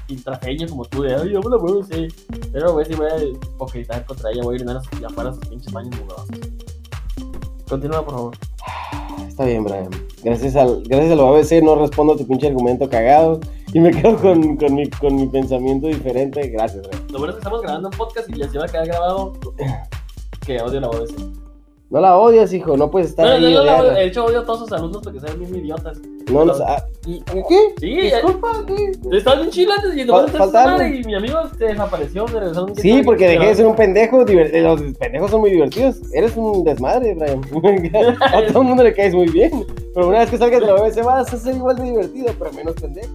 [0.06, 2.06] intrafeño como tú, de ay, yo me la sí.
[2.52, 5.98] Pero, güey, sí voy a hipocritar contra ella, voy a orinar a- sus pinches baños
[5.98, 6.28] mugrosos.
[7.68, 8.36] Continúa, por favor.
[9.28, 9.90] Está bien, Brian.
[10.22, 13.40] Gracias al, gracias a lo ABC no respondo a tu pinche argumento cagado.
[13.72, 16.48] Y me quedo con, con, mi, con mi pensamiento diferente.
[16.48, 17.06] Gracias, Brian.
[17.10, 19.32] Lo bueno es que estamos grabando un podcast y ya se va a quedar grabado
[20.46, 21.43] que odio la UABC.
[21.94, 22.76] No la odias, hijo.
[22.76, 23.54] No puedes estar No, ahí.
[23.54, 25.96] no, no, no, de hecho odio a todos sus alumnos porque son bien idiotas.
[26.28, 27.74] No, no, ah, ¿y- ¿Qué?
[27.78, 28.92] Sí, Disculpa, ¿qué?
[29.16, 30.98] Estás bien chila antes y nomás Fal- estás falta madre algo.
[30.98, 34.24] y mi amigo se desapareció, me regresaron un Sí, porque dejé de ser un pendejo.
[34.26, 35.98] diver- Los pendejos son muy divertidos.
[36.12, 37.40] Eres un desmadre, Brian.
[38.22, 39.64] a todo el mundo le caes muy bien.
[39.94, 42.52] Pero una vez que salgas de la BBC vas a ser igual de divertido, pero
[42.54, 43.12] menos pendejo.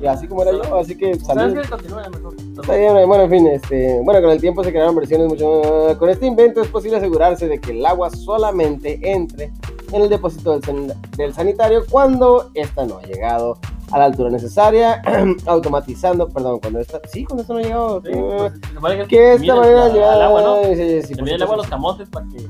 [0.00, 1.62] Y así como era yo, así que ¿Sabes saludos.
[1.64, 1.70] qué?
[1.70, 2.34] Continúa mejor.
[2.60, 3.08] Está bien, Brian.
[3.08, 6.62] bueno, en fin, este, bueno, con el tiempo se crearon versiones mucho Con este invento
[6.62, 9.52] es posible asegurarse de que el agua solamente entre
[9.92, 13.58] en el depósito del, san- del sanitario cuando ésta no ha llegado
[13.90, 15.02] a la altura necesaria,
[15.46, 19.54] automatizando, perdón, cuando esta, sí, cuando esto no ha llegado, Sí, eh, pues, que esta
[19.56, 20.62] manera ya, al agua, ¿no?
[20.62, 22.46] sí, sí, el agua a los camotes para que.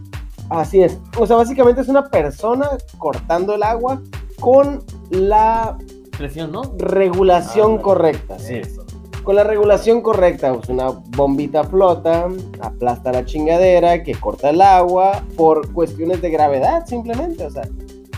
[0.50, 4.02] Así es, o sea, básicamente es una persona cortando el agua
[4.38, 5.78] con la
[6.52, 6.62] ¿no?
[6.78, 8.56] regulación Ah, correcta, sí.
[8.56, 8.84] Eso.
[9.24, 12.26] Con la regulación correcta, pues una bombita flota,
[12.60, 17.44] aplasta la chingadera que corta el agua por cuestiones de gravedad simplemente.
[17.44, 17.62] O sea,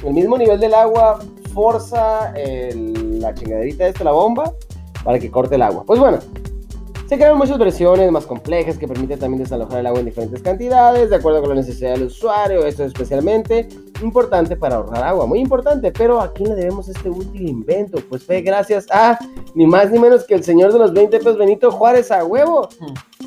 [0.04, 1.18] el mismo nivel del agua
[1.52, 4.52] forza el- la chingaderita esta, la bomba,
[5.04, 5.84] para que corte el agua.
[5.86, 6.18] Pues bueno,
[7.08, 11.10] Se crearon muchas versiones más complejas que permiten también desalojar el agua en diferentes cantidades,
[11.10, 12.64] de acuerdo con la necesidad del usuario.
[12.64, 13.68] Esto es especialmente
[14.00, 15.92] importante para ahorrar agua, muy importante.
[15.92, 17.98] Pero ¿a quién le debemos este útil invento?
[18.08, 19.18] Pues fue gracias a
[19.54, 22.68] ni más ni menos que el señor de los 20 pesos Benito Juárez a huevo.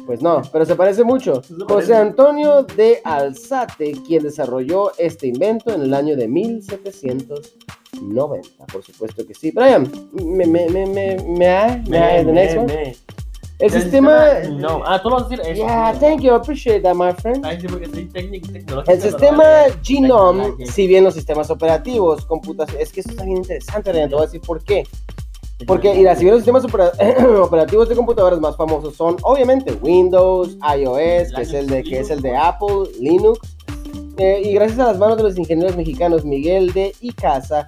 [0.06, 1.42] Pues no, pero se parece mucho.
[1.68, 9.26] José Antonio de Alzate, quien desarrolló este invento en el año de 1790, por supuesto
[9.26, 9.52] que sí.
[9.52, 12.68] Brian, me, me, me, me, me, ha- me, ha- the next one.
[12.68, 12.96] me.
[13.60, 14.26] El sistema...
[14.52, 15.46] No, ah, tú lo vas a decir.
[15.46, 15.64] eso.
[15.66, 17.46] Yeah, thank you, I appreciate that, my friend.
[17.46, 17.66] Y.
[18.88, 19.44] El sistema
[19.82, 24.16] Genome, si bien los sistemas operativos, computación, es que eso está bien interesante, Brian, te
[24.16, 24.84] voy a decir por qué.
[25.66, 26.92] Porque, mira, si bien los sistemas opera-
[27.42, 32.10] operativos de computadoras más famosos son, obviamente, Windows, iOS, que es el de, que es
[32.10, 33.40] el de Apple, Linux,
[34.18, 37.66] eh, y gracias a las manos de los ingenieros mexicanos Miguel de Icaza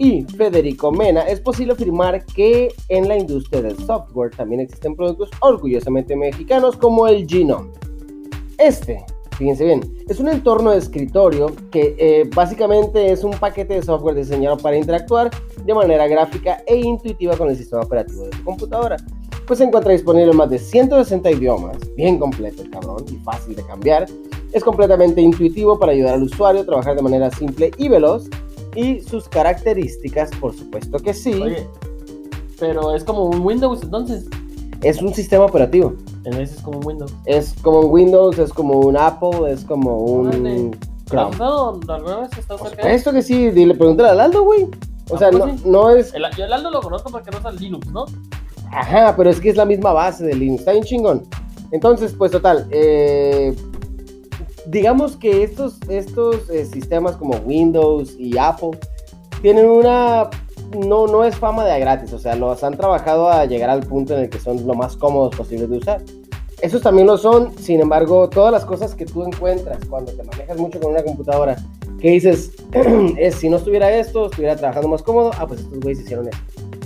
[0.00, 5.28] y Federico Mena, es posible afirmar que en la industria del software también existen productos
[5.40, 7.70] orgullosamente mexicanos como el Genome.
[8.56, 9.04] Este,
[9.36, 14.14] fíjense bien, es un entorno de escritorio que eh, básicamente es un paquete de software
[14.14, 15.30] diseñado para interactuar
[15.66, 18.96] de manera gráfica e intuitiva con el sistema operativo de tu computadora.
[19.46, 23.54] Pues se encuentra disponible en más de 160 idiomas, bien completo el cabrón y fácil
[23.54, 24.06] de cambiar.
[24.52, 28.30] Es completamente intuitivo para ayudar al usuario a trabajar de manera simple y veloz.
[28.74, 31.66] Y sus características, por supuesto que sí, Oye,
[32.58, 34.26] pero es como un Windows, entonces.
[34.82, 35.94] es un sistema operativo.
[36.24, 37.12] Entonces es como un Windows.
[37.24, 40.30] Es como un Windows, es como un Apple, es como un
[41.10, 41.30] ¿Lo has Chrome.
[41.34, 42.30] usado alguna vez?
[42.38, 44.64] ¿Estás cerca supuesto que sí, dile, pregúntale al Aldo, güey.
[45.10, 46.14] O Ah, sea, pues no, no es.
[46.14, 48.04] El, yo el Aldo lo conozco porque no usa Linux, ¿no?
[48.72, 50.60] Ajá, pero es que es la misma base de Linux.
[50.60, 51.22] Está bien chingón.
[51.72, 52.66] Entonces, pues total.
[52.70, 53.56] eh,
[54.70, 58.78] digamos que estos, estos eh, sistemas como Windows y Apple
[59.42, 60.30] tienen una.
[60.86, 62.12] No, no es fama de a gratis.
[62.12, 64.96] O sea, los han trabajado a llegar al punto en el que son lo más
[64.96, 66.02] cómodos posibles de usar.
[66.62, 70.58] Esos también lo son, sin embargo, todas las cosas que tú encuentras cuando te manejas
[70.58, 71.56] mucho con una computadora,
[71.98, 72.52] que dices,
[73.16, 76.38] es si no estuviera esto, estuviera trabajando más cómodo, ah, pues estos güeyes hicieron eso.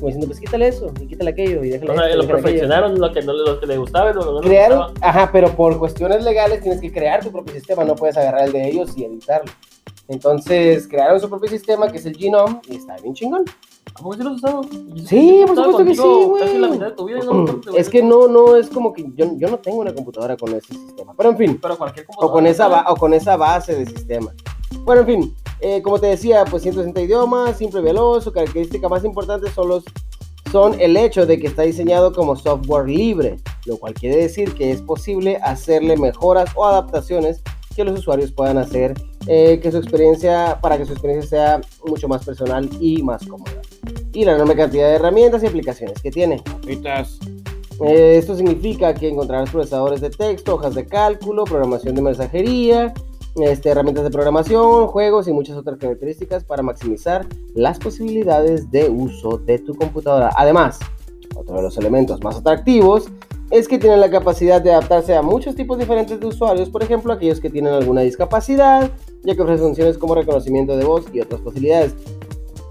[0.05, 2.25] Como diciendo, pues quítale eso, y quítale aquello, y déjale O sea, esto, lo déjale
[2.25, 2.43] aquello.
[2.43, 4.79] perfeccionaron lo que, no, le- lo que le gustaba y lo que no le Crearon,
[4.93, 5.09] gustaba.
[5.09, 8.53] ajá, pero por cuestiones legales tienes que crear tu propio sistema, no puedes agarrar el
[8.53, 9.51] de ellos y editarlo.
[10.09, 13.45] Entonces crearon su propio sistema que es el Genome y está bien chingón.
[13.95, 14.61] ¿A poco sí lo has usado?
[14.95, 16.81] Y- Sí, por supuesto que sí, güey.
[17.79, 20.75] Es que no, no es como que yo, yo no tengo una computadora con ese
[20.75, 21.14] sistema.
[21.17, 22.33] Pero en fin, Pero cualquier o computadora.
[22.35, 24.35] con esa, o con esa base de sistema.
[24.81, 28.25] Bueno, en fin, eh, como te decía, pues 160 idiomas, simple y veloz.
[28.25, 29.85] Su característica más importante son, los,
[30.51, 33.37] son el hecho de que está diseñado como software libre,
[33.67, 37.43] lo cual quiere decir que es posible hacerle mejoras o adaptaciones
[37.75, 38.95] que los usuarios puedan hacer
[39.27, 43.53] eh, que su experiencia, para que su experiencia sea mucho más personal y más cómoda.
[44.12, 46.43] Y la enorme cantidad de herramientas y aplicaciones que tiene.
[47.85, 52.95] Eh, esto significa que encontrarás procesadores de texto, hojas de cálculo, programación de mensajería,
[53.37, 59.38] este, herramientas de programación, juegos y muchas otras características para maximizar las posibilidades de uso
[59.38, 60.31] de tu computadora.
[60.37, 60.79] Además,
[61.35, 63.09] otro de los elementos más atractivos
[63.51, 67.12] es que tienen la capacidad de adaptarse a muchos tipos diferentes de usuarios, por ejemplo,
[67.12, 68.90] aquellos que tienen alguna discapacidad,
[69.23, 71.94] ya que ofrece funciones como reconocimiento de voz y otras posibilidades.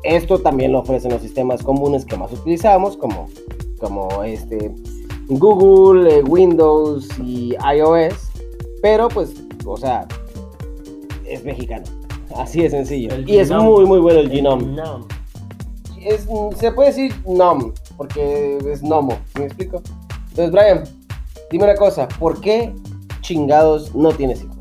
[0.04, 3.28] Esto también lo ofrecen los sistemas comunes que más utilizamos, como,
[3.80, 4.73] como este,
[5.28, 8.13] Google, eh, Windows y iOS,
[8.82, 9.34] pero pues,
[9.65, 10.06] o sea,
[11.34, 11.86] es mexicano.
[12.36, 13.13] Así de sencillo.
[13.13, 14.63] El y es muy, muy bueno el Genome.
[14.63, 15.08] No.
[16.02, 19.82] Es, se puede decir nom, porque es nomo, ¿me explico?
[20.30, 20.84] Entonces, Brian,
[21.50, 22.74] dime una cosa, ¿por qué
[23.22, 24.58] chingados no tienes hijos?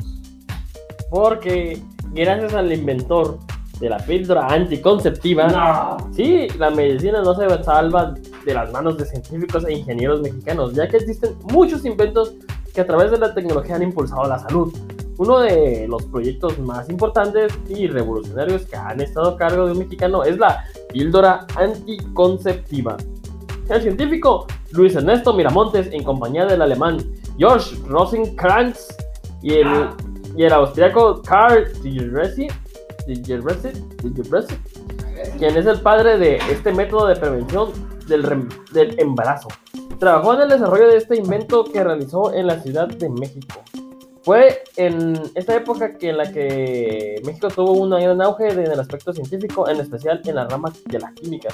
[1.10, 1.82] Porque
[2.12, 3.38] gracias al inventor
[3.80, 9.64] de la píldora anticonceptiva, sí, la medicina no se salva de las manos de científicos
[9.66, 12.34] e ingenieros mexicanos, ya que existen muchos inventos
[12.74, 14.72] que a través de la tecnología han impulsado la salud.
[15.18, 19.78] Uno de los proyectos más importantes y revolucionarios que han estado a cargo de un
[19.78, 22.96] mexicano es la píldora anticonceptiva.
[23.68, 26.98] El científico Luis Ernesto Miramontes, en compañía del alemán
[27.38, 28.88] George Rosenkrantz
[29.42, 29.88] y el,
[30.36, 32.48] y el austriaco Karl Digeresi,
[35.38, 37.70] quien es el padre de este método de prevención
[38.06, 39.48] del embarazo.
[39.98, 43.62] Trabajó en el desarrollo de este invento que realizó en la Ciudad de México.
[44.22, 48.78] Fue en esta época que en la que México tuvo un gran auge en el
[48.78, 51.48] aspecto científico, en especial en la rama de la química.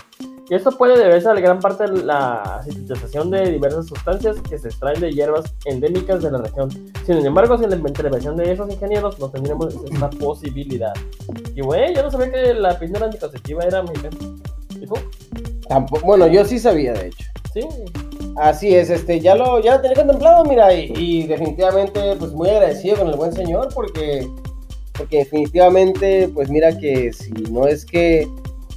[0.50, 4.58] Y esto puede deberse a la gran parte de la sintetización de diversas sustancias que
[4.58, 6.70] se extraen de hierbas endémicas de la región.
[7.04, 10.92] Sin embargo, sin la intervención de esos ingenieros, no tendríamos esta posibilidad.
[11.54, 14.16] Y güey, yo no sabía que la píldora anticonceptiva era mexicana.
[14.80, 14.94] ¿Y tú?
[15.68, 17.24] Tampoco, bueno, yo sí sabía, de hecho.
[17.52, 17.60] Sí.
[18.40, 22.48] Así es, este, ya lo, ya lo tenía contemplado, mira, y, y definitivamente, pues muy
[22.48, 24.28] agradecido con el buen señor, porque,
[24.96, 28.28] porque definitivamente, pues mira que si no es que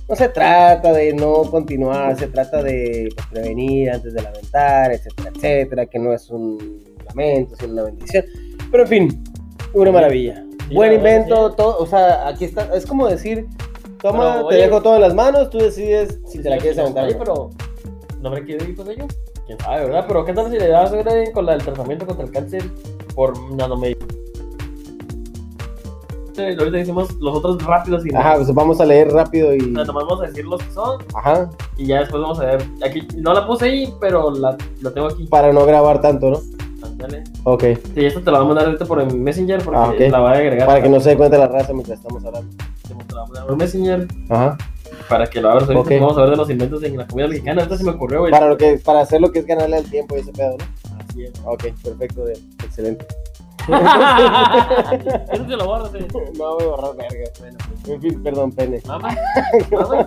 [0.09, 5.31] no se trata de no continuar, se trata de pues, prevenir antes de lamentar, etcétera,
[5.35, 8.25] etcétera, que no es un lamento, sino una bendición.
[8.71, 9.23] Pero en fin,
[9.73, 10.43] una maravilla.
[10.67, 11.55] Sí, Buen invento, sí.
[11.55, 13.45] todo, o sea, aquí está, es como decir,
[14.01, 16.79] toma, Pero, te oye, dejo todo en las manos, tú decides si te la quieres
[16.79, 17.05] aventar.
[17.05, 17.51] oye, pero
[18.21, 19.07] ¿no habrá que ir con ellos?
[19.51, 20.05] ¿Quién sabe, verdad?
[20.07, 22.63] Pero ¿qué tal si le das güey, con la del tratamiento contra el cáncer
[23.13, 24.07] por nanomedicina?
[26.37, 29.59] Ahorita decimos los otros rápidos y Ajá, pues vamos a leer rápido y...
[29.59, 32.63] Sea, nomás vamos a decir los que son Ajá, y ya después vamos a ver.
[32.85, 35.25] Aquí no la puse ahí, pero la, la tengo aquí.
[35.25, 36.39] para no grabar tanto, ¿no?
[36.81, 37.25] Ándale.
[37.43, 40.19] Ok, Sí, esta te la voy a mandar ahorita por el Messenger porque Ah, la
[40.19, 40.65] voy a agregar.
[40.65, 42.49] para que no se dé cuenta la raza mientras estamos hablando.
[42.87, 44.57] Te la voy a mandar por Messenger Ajá.
[45.11, 45.99] Para que lo abras ahorita.
[45.99, 47.61] Vamos a ver de los inventos en la comida mexicana.
[47.63, 48.31] Ahorita se me ocurrió, güey.
[48.31, 50.65] Para, lo que, para hacer lo que es ganarle el tiempo y ese pedo, ¿no?
[50.97, 51.33] Así es.
[51.43, 53.05] Ok, perfecto, de- excelente.
[55.31, 56.07] Eso te lo guardas, eh.
[56.37, 57.29] no voy a borrar verga.
[57.39, 57.89] Bueno, pues.
[57.89, 58.81] En fin, perdón, pene.
[58.87, 59.13] Vamos,
[59.71, 60.05] vamos,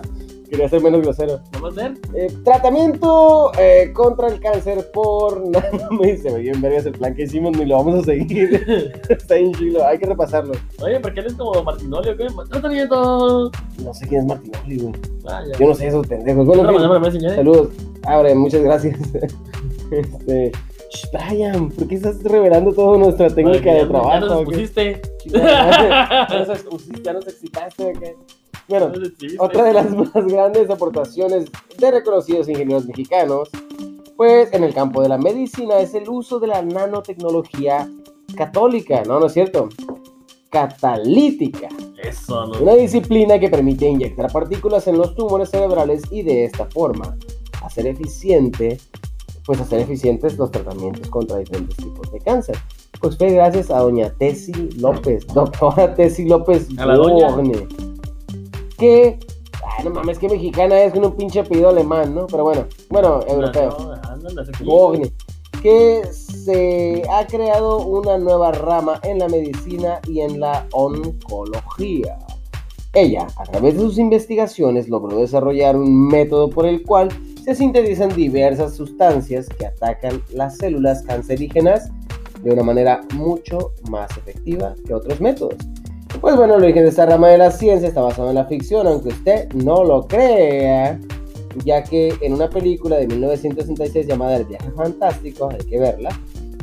[0.49, 1.39] Quería ser menos grosero.
[1.53, 1.93] vamos a ver.
[2.13, 6.29] Eh, tratamiento eh, contra el cáncer por nanomedicina.
[6.29, 8.91] Se me dio en vergas el plan que hicimos, ni lo vamos a seguir.
[9.09, 10.53] Está bien chilo, hay que repasarlo.
[10.81, 12.27] Oye, ¿por qué eres como Martinoli o qué?
[12.49, 13.51] Tratamiento.
[13.83, 14.93] No sé quién es Martinoli, güey.
[15.23, 15.57] Vaya.
[15.59, 16.45] Yo no sé esos pendejos.
[16.45, 17.35] Bueno, en Otra manera me.
[17.35, 17.69] Saludos.
[18.03, 18.99] Abre, muchas gracias.
[19.91, 20.51] Este.
[20.89, 24.11] Shh, Brian, ¿por qué estás revelando toda nuestra técnica de trabajo?
[24.11, 25.01] Ya nos pusiste.
[25.25, 27.83] Ya nos ya nos excitaste.
[27.83, 28.15] ¿o qué?
[28.67, 28.91] Bueno,
[29.39, 31.45] otra de las más grandes aportaciones
[31.77, 33.49] de reconocidos ingenieros mexicanos,
[34.17, 37.87] pues en el campo de la medicina, es el uso de la nanotecnología
[38.35, 39.19] católica, ¿no?
[39.19, 39.69] ¿No es cierto?
[40.49, 41.69] Catalítica.
[42.01, 42.59] Eso, ¿no?
[42.59, 47.17] Una disciplina que permite inyectar partículas en los tumores cerebrales y de esta forma
[47.61, 48.77] hacer eficiente,
[49.45, 52.57] pues hacer eficientes los tratamientos contra diferentes tipos de cáncer.
[53.01, 57.27] Pues fue gracias a doña Tessie López, doctora Tessie López A la doña.
[58.77, 59.19] Que,
[59.63, 62.27] ay, no mames, que mexicana es con un pinche apellido alemán, ¿no?
[62.27, 63.77] Pero bueno, bueno, europeo.
[63.79, 64.43] No, no.
[64.63, 65.11] Bogne,
[65.61, 72.17] que se ha creado una nueva rama en la medicina y en la oncología.
[72.93, 77.09] Ella, a través de sus investigaciones, logró desarrollar un método por el cual
[77.43, 81.89] se sintetizan diversas sustancias que atacan las células cancerígenas
[82.41, 85.55] de una manera mucho más efectiva que otros métodos.
[86.21, 88.87] Pues bueno, el origen de esta rama de la ciencia está basado en la ficción,
[88.87, 90.99] aunque usted no lo crea,
[91.63, 96.09] ya que en una película de 1966 llamada El viaje fantástico, hay que verla,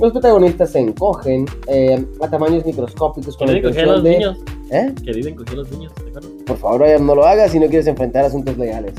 [0.00, 4.10] los protagonistas se encogen eh, a tamaños microscópicos con la coger a intención los de...
[4.10, 4.38] niños.
[4.70, 4.94] ¿Eh?
[5.04, 6.44] Que dicen coger los niños, ¿te?
[6.44, 8.94] Por favor, Brian, no lo hagas si no quieres enfrentar asuntos legales.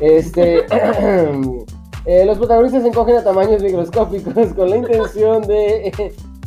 [0.00, 0.60] Este,
[2.06, 5.92] eh, los protagonistas se encogen a tamaños microscópicos con la intención de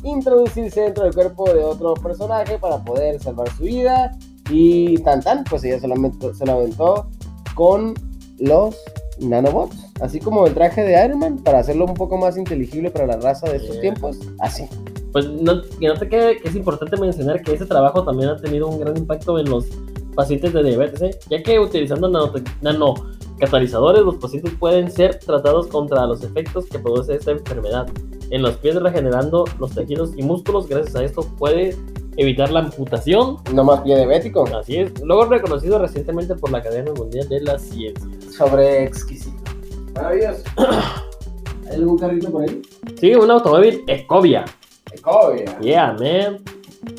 [0.03, 4.17] introducirse dentro del cuerpo de otro personaje para poder salvar su vida.
[4.49, 7.07] Y tan tan, pues ella solamente se lo aventó
[7.55, 7.93] con
[8.39, 8.75] los
[9.19, 9.77] nanobots.
[10.01, 13.17] Así como el traje de Iron Man, para hacerlo un poco más inteligible para la
[13.17, 13.81] raza de estos Yeah.
[13.81, 14.17] tiempos.
[14.39, 14.65] Así.
[15.11, 18.37] Pues no, que no te quede que es importante mencionar que ese trabajo también ha
[18.37, 19.65] tenido un gran impacto en los
[20.15, 21.19] pacientes de diabetes, ¿eh?
[21.29, 22.43] ya que utilizando nanote-
[23.41, 27.87] nanocatalizadores los pacientes pueden ser tratados contra los efectos que produce esta enfermedad.
[28.29, 31.75] En los pies regenerando los tejidos y músculos, gracias a esto puede
[32.17, 33.37] evitar la amputación.
[33.53, 34.45] No más pie diabético.
[34.55, 38.07] Así es, luego reconocido recientemente por la Academia Mundial de la Ciencia.
[38.37, 39.41] Sobre exquisito.
[39.95, 40.43] Maravilloso.
[41.69, 42.61] ¿Hay algún carrito por ahí?
[42.99, 44.45] Sí, un automóvil Ecovia.
[44.93, 45.59] Ecovia.
[45.59, 46.41] Yeah, man.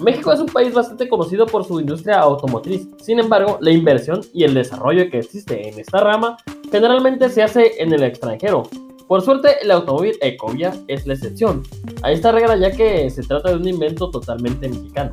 [0.03, 2.89] México es un país bastante conocido por su industria automotriz.
[3.01, 6.37] Sin embargo, la inversión y el desarrollo que existe en esta rama
[6.71, 8.65] generalmente se hace en el extranjero.
[9.09, 11.63] Por suerte, el automóvil Ecovia es la excepción
[12.03, 15.13] a esta regla ya que se trata de un invento totalmente mexicano.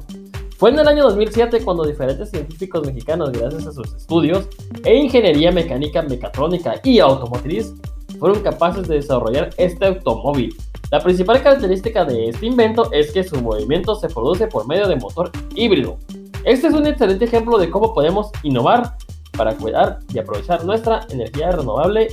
[0.57, 4.47] Fue en el año 2007 cuando diferentes científicos mexicanos, gracias a sus estudios
[4.84, 7.74] e ingeniería mecánica, mecatrónica y automotriz,
[8.20, 10.55] fueron capaces de desarrollar este automóvil.
[10.91, 14.95] La principal característica de este invento es que su movimiento se produce por medio de
[14.95, 15.97] motor híbrido.
[16.43, 18.95] Este es un excelente ejemplo de cómo podemos innovar
[19.37, 22.07] para cuidar y aprovechar nuestra energía renovable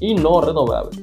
[0.00, 0.98] y no renovable.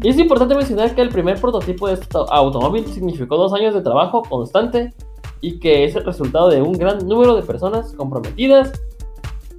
[0.00, 3.82] Y es importante mencionar que el primer prototipo de este automóvil significó dos años de
[3.82, 4.94] trabajo constante
[5.42, 8.72] y que es el resultado de un gran número de personas comprometidas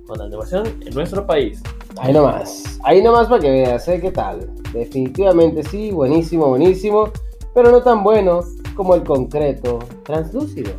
[0.08, 1.62] con la innovación en nuestro país.
[2.00, 2.80] Ahí nomás.
[2.84, 4.00] Ahí nomás para que veas, ¿eh?
[4.00, 4.50] ¿Qué tal?
[4.74, 7.10] Definitivamente sí, buenísimo, buenísimo.
[7.54, 8.42] Pero no tan bueno
[8.76, 10.72] como el concreto translúcido.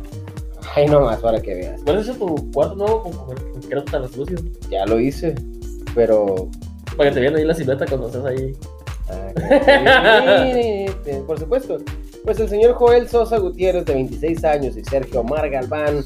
[0.75, 1.81] Ahí nomás para que veas.
[1.83, 4.41] ¿Cuál es tu cuarto nuevo con concreto translúcido?
[4.69, 5.35] Ya lo hice.
[5.95, 6.47] Pero
[6.95, 8.55] Para que te vean ahí la silueta cuando estás ahí.
[9.09, 9.33] Ah,
[11.27, 11.77] Por supuesto.
[12.23, 16.03] Pues el señor Joel Sosa Gutiérrez, de 26 años, y Sergio Omar Galván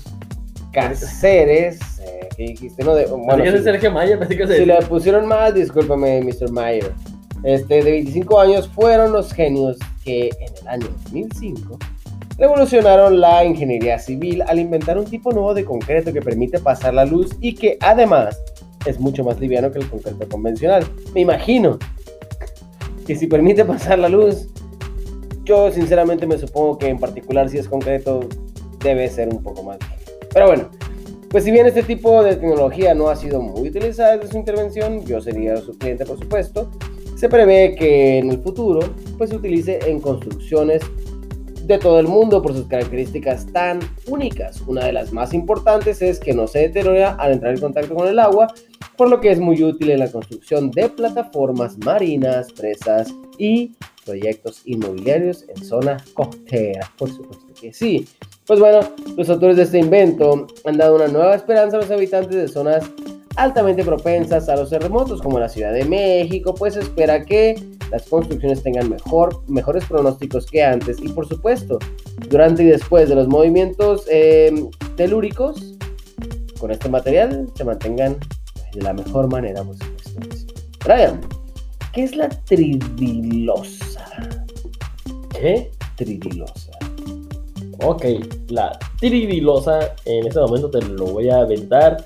[0.74, 2.84] Cáceres, eh, ¿qué dijiste?
[2.84, 6.51] No, de, Bueno, es si, Sergio Maya, pensé que si le pusieron mal, discúlpame, Mr.
[6.51, 6.91] Mayer.
[7.43, 11.78] Este, de 25 años, fueron los genios que en el año 2005
[12.38, 17.05] revolucionaron la ingeniería civil al inventar un tipo nuevo de concreto que permite pasar la
[17.05, 18.41] luz y que además
[18.86, 20.86] es mucho más liviano que el concreto convencional.
[21.13, 21.78] Me imagino
[23.05, 24.47] que si permite pasar la luz,
[25.43, 28.21] yo sinceramente me supongo que en particular si es concreto
[28.80, 30.03] debe ser un poco más ligero.
[30.34, 30.70] Pero bueno,
[31.30, 35.06] pues si bien este tipo de tecnología no ha sido muy utilizada desde su intervención,
[35.06, 36.70] yo sería su cliente por supuesto,
[37.16, 38.82] se prevé que en el futuro
[39.18, 40.82] pues se utilice en construcciones
[41.66, 44.62] de todo el mundo por sus características tan únicas.
[44.68, 48.08] Una de las más importantes es que no se deteriora al entrar en contacto con
[48.08, 48.54] el agua,
[48.98, 53.72] por lo que es muy útil en la construcción de plataformas marinas, presas y
[54.06, 56.92] proyectos inmobiliarios en zona costera.
[56.98, 58.08] Por supuesto que sí.
[58.46, 58.82] Pues bueno,
[59.16, 62.84] los autores de este invento han dado una nueva esperanza a los habitantes de zonas
[63.36, 67.56] altamente propensas a los terremotos, como la Ciudad de México, pues espera que
[67.89, 71.80] las construcciones tengan mejor, mejores pronósticos que antes y por supuesto,
[72.30, 74.52] durante y después de los movimientos eh,
[74.96, 75.76] telúricos,
[76.60, 78.18] con este material se mantengan
[78.74, 80.54] de la mejor manera, supuesto.
[80.84, 81.22] Brian,
[81.94, 84.06] ¿qué es la tridilosa?
[85.32, 85.72] ¿Qué?
[85.96, 86.72] Tridilosa.
[87.86, 88.06] Ok,
[88.50, 92.04] la tiridilosa, en este momento te lo voy a aventar.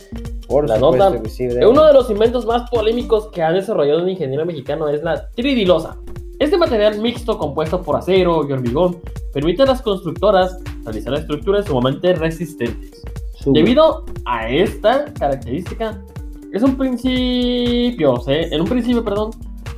[0.47, 1.47] Por La nota- sí.
[1.67, 5.97] Uno de los inventos más polémicos que ha desarrollado un ingeniero mexicano es la tiridilosa.
[6.39, 8.97] Este material mixto compuesto por acero y hormigón
[9.33, 13.03] permite a las constructoras realizar estructuras sumamente resistentes.
[13.35, 13.59] Sube.
[13.59, 16.01] Debido a esta característica,
[16.53, 18.31] es un principio, ¿sí?
[18.33, 19.31] en un principio, perdón,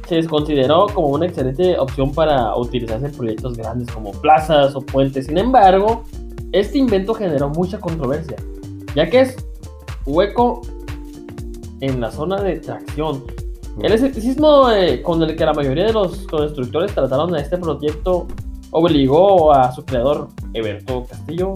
[0.09, 5.27] se desconsideró como una excelente opción para utilizarse en proyectos grandes como plazas o puentes.
[5.27, 6.03] Sin embargo,
[6.51, 8.37] este invento generó mucha controversia,
[8.95, 9.37] ya que es
[10.07, 10.61] hueco
[11.79, 13.23] en la zona de tracción.
[13.81, 18.27] El escepticismo eh, con el que la mayoría de los constructores trataron a este proyecto
[18.71, 21.53] obligó a su creador, Eberto Castillo,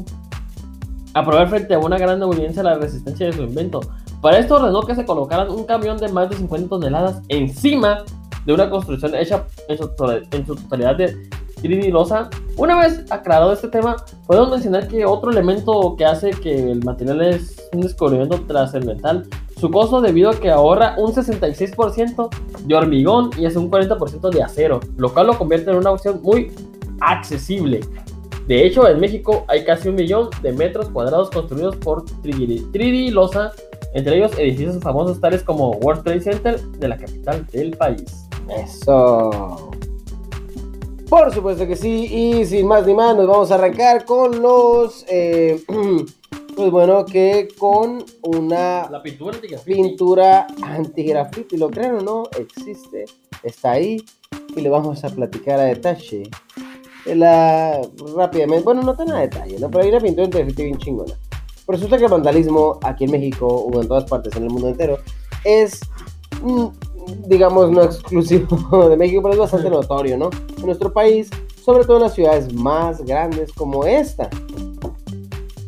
[1.15, 3.81] a probar frente a una gran audiencia la resistencia de su invento.
[4.21, 8.03] Para esto ordenó que se colocaran un camión de más de 50 toneladas encima
[8.45, 9.89] de una construcción hecha en su,
[10.31, 11.15] en su totalidad de
[11.61, 12.29] tridilosa.
[12.57, 13.95] Una vez aclarado este tema,
[14.27, 19.25] podemos mencionar que otro elemento que hace que el material es un descubrimiento trascendental,
[19.57, 22.29] su costo debido a que ahorra un 66%
[22.65, 26.19] de hormigón y es un 40% de acero, lo cual lo convierte en una opción
[26.21, 26.51] muy
[26.99, 27.79] accesible.
[28.47, 33.53] De hecho, en México hay casi un millón de metros cuadrados construidos por tridi- tridilosa,
[33.93, 38.22] entre ellos edificios famosos tales como World Trade Center de la capital del país.
[38.49, 39.71] Eso.
[41.09, 42.05] Por supuesto que sí.
[42.11, 45.05] Y sin más ni más, nos vamos a arrancar con los.
[45.07, 45.63] eh,
[46.55, 49.59] pues bueno, que con una La pintura antigua.
[49.65, 51.57] pintura antigrafiti.
[51.57, 53.05] Lo crean o no, existe.
[53.43, 54.03] Está ahí.
[54.55, 56.29] Y le vamos a platicar a detalle.
[57.05, 57.81] de La,
[58.15, 58.63] rápidamente.
[58.63, 59.69] Bueno, no tan a detalle, ¿no?
[59.69, 61.13] Pero hay una pintura antigrafiti bien chingona.
[61.67, 64.97] Resulta que el vandalismo aquí en México o en todas partes en el mundo entero
[65.45, 65.79] es,
[66.41, 66.65] mm,
[67.27, 70.29] digamos, no exclusivo de México, pero es bastante notorio, ¿no?
[70.57, 71.29] En nuestro país,
[71.63, 74.29] sobre todo en las ciudades más grandes como esta,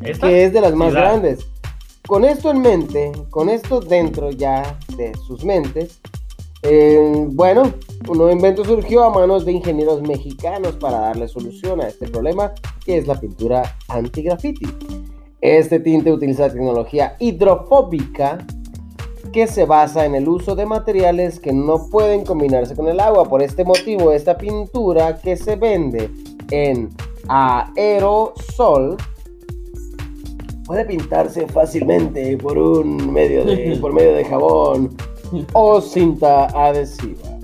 [0.02, 0.28] ¿Esta?
[0.28, 1.12] que es de las más Ciudad.
[1.12, 1.48] grandes.
[2.08, 6.00] Con esto en mente, con esto dentro ya de sus mentes,
[6.62, 7.74] eh, bueno,
[8.08, 12.54] un nuevo invento surgió a manos de ingenieros mexicanos para darle solución a este problema,
[12.84, 14.68] que es la pintura anti-graffiti.
[15.42, 18.46] Este tinte utiliza tecnología hidrofóbica
[19.36, 23.28] que se basa en el uso de materiales que no pueden combinarse con el agua.
[23.28, 26.10] Por este motivo, esta pintura que se vende
[26.52, 26.88] en
[27.28, 28.96] aerosol
[30.66, 34.96] puede pintarse fácilmente por un medio de, por medio de jabón
[35.52, 37.38] o cinta adhesiva.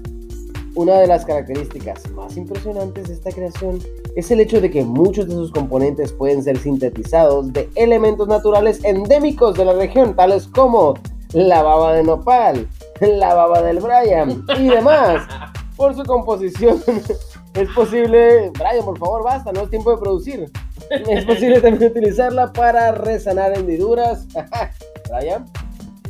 [0.75, 3.79] Una de las características más impresionantes de esta creación
[4.15, 8.81] es el hecho de que muchos de sus componentes pueden ser sintetizados de elementos naturales
[8.85, 10.93] endémicos de la región, tales como
[11.33, 12.67] la baba de nopal,
[12.99, 15.27] la baba del Brian y demás.
[15.77, 16.81] Por su composición
[17.55, 20.51] es posible, Brian, por favor, basta, no es tiempo de producir.
[20.89, 24.27] Es posible también utilizarla para resanar hendiduras,
[25.09, 25.45] Brian,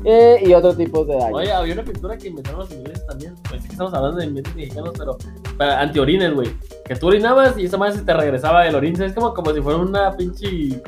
[0.04, 1.36] eh, y otros tipos de daño.
[1.36, 3.36] Oye, había una pintura que inventaron los ingleses también.
[3.50, 5.18] Pensé que estamos hablando de inventos mexicanos, pero
[5.58, 6.50] para antiorines, güey.
[6.84, 9.00] Que tú orinabas y esa madre se te regresaba el orín.
[9.02, 10.82] Es como, como si fuera una pinche.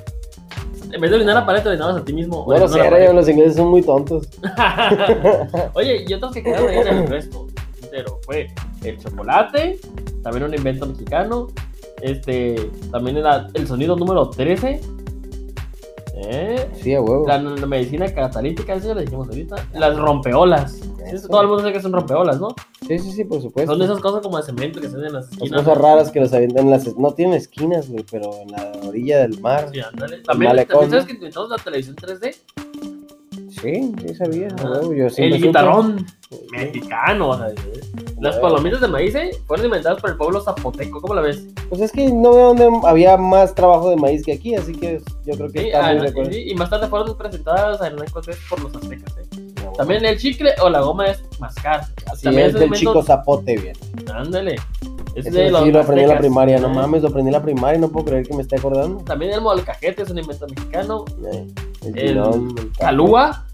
[0.93, 2.45] En vez de orinar a la pared, te orinabas a ti mismo.
[2.47, 4.29] No lo sé, los ingleses son muy tontos.
[5.73, 7.47] Oye, y otros que quedaron ahí en el resto.
[7.81, 8.19] Entero.
[8.23, 8.47] Fue
[8.83, 9.79] el chocolate,
[10.21, 11.47] también un invento mexicano.
[12.01, 14.81] Este, también era el sonido número 13.
[16.25, 16.69] ¿Eh?
[16.81, 17.25] Sí, a huevo.
[17.27, 19.55] La, la medicina catalítica, eso ya lo dijimos ahorita.
[19.73, 20.79] Las rompeolas.
[21.05, 21.27] Eso.
[21.27, 22.49] todo el mundo sabe que son rompeolas, ¿no?
[22.87, 23.73] Sí, sí, sí, por supuesto.
[23.73, 25.63] Son esas cosas como de cemento que se hacen en las Las esquinas.
[25.63, 26.97] cosas raras que los avientan en las...
[26.97, 29.67] No tienen esquinas, güey, pero en la orilla del mar.
[29.71, 30.19] Sí, ándale.
[30.21, 32.35] También, también sabes que inventamos la televisión 3D.
[33.63, 34.81] Sí, sí sabía, Ah.
[34.83, 35.29] Yo El supe.
[35.29, 36.05] guitarrón
[36.51, 37.29] mexicano.
[37.29, 37.47] o sea.
[38.19, 39.31] Las palomitas de maíz ¿eh?
[39.47, 41.01] fueron inventadas por el pueblo zapoteco.
[41.01, 41.45] ¿Cómo la ves?
[41.69, 45.01] Pues es que no veo dónde había más trabajo de maíz que aquí, así que
[45.25, 46.31] yo creo que Sí, está ah, muy no, acuerdo.
[46.37, 49.13] y, y más tarde fueron presentadas en la Cortés por los aztecas.
[49.17, 49.39] ¿eh?
[49.77, 51.85] También el chicle o la goma es mascar.
[52.15, 53.75] Sí, También es del chico zapote, bien.
[54.13, 54.55] Ándale.
[55.15, 57.41] Es de los sí lo aprendí en la primaria, no mames, lo aprendí en la
[57.43, 59.03] primaria, no puedo creer que me esté acordando.
[59.03, 61.05] También el molcajete es un invento mexicano.
[61.31, 61.47] Eh,
[61.83, 63.45] El, El pilón, el Calúa,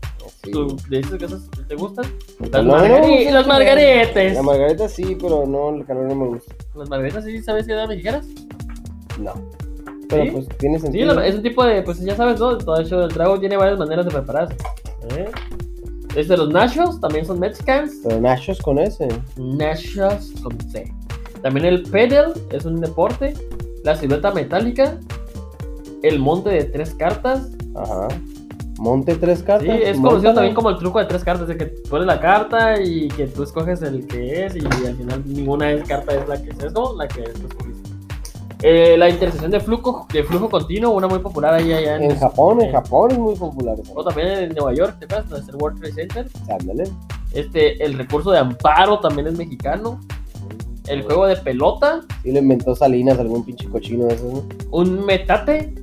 [0.49, 0.51] Sí.
[0.51, 2.05] ¿tú dices que esas te gustan?
[2.51, 4.33] Las, no, margari- no, las sí, margaretes.
[4.35, 6.53] La margarita sí, pero no, el calor no me gusta.
[6.75, 8.25] Las margaritas sí sabes que eran mexicanas.
[9.19, 9.33] No.
[10.09, 10.31] Pero ¿Sí?
[10.31, 11.13] pues tiene Sí, sentido.
[11.13, 12.57] la- es un tipo de, pues ya sabes, ¿no?
[12.57, 14.55] Todo hecho, el trago tiene varias maneras de prepararse.
[15.15, 15.29] ¿eh?
[16.15, 17.91] Este, los nachos también son mexicanos.
[18.03, 19.07] Pero nachos con ese.
[19.37, 20.91] Nachos con C.
[21.43, 23.33] También el pedal es un deporte.
[23.83, 24.97] La silueta metálica.
[26.01, 27.51] El monte de tres cartas.
[27.75, 28.07] Ajá.
[28.79, 29.67] Monte tres cartas.
[29.75, 32.81] Sí, es conocido también como el truco de tres cartas, de que pones la carta
[32.81, 36.27] y que tú escoges el que es y, al final ninguna de esas cartas es
[36.29, 37.89] la que es, es como la que escogiste.
[38.61, 42.17] Eh, la intersección de flujo, de flujo continuo, una muy popular ahí allá en, En
[42.19, 43.75] Japón, en en- Japón es muy popular.
[43.93, 45.29] O también en Nueva York, ¿te acuerdas?
[45.29, 46.27] Donde está el World Trade Center.
[46.59, 46.83] Ándale.
[47.33, 49.99] Este, el recurso de amparo también es mexicano.
[50.87, 54.43] El juego de pelota, Sí lo inventó Salinas, algún pinche cochino de esos, ¿no?
[54.71, 55.75] un metate,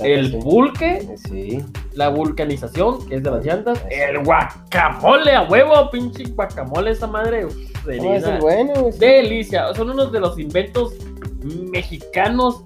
[0.00, 0.38] el sí.
[0.42, 1.64] pulque, Eh, Sí.
[1.94, 7.44] la vulcanización, que es de las llantas, el guacamole a huevo, pinche guacamole esa madre.
[7.46, 7.54] uf,
[7.84, 8.34] No, delicia.
[8.36, 8.92] es bueno, güey.
[8.92, 8.98] sí.
[8.98, 9.74] Delicia.
[9.74, 10.94] Son unos de los inventos
[11.42, 12.62] mexicanos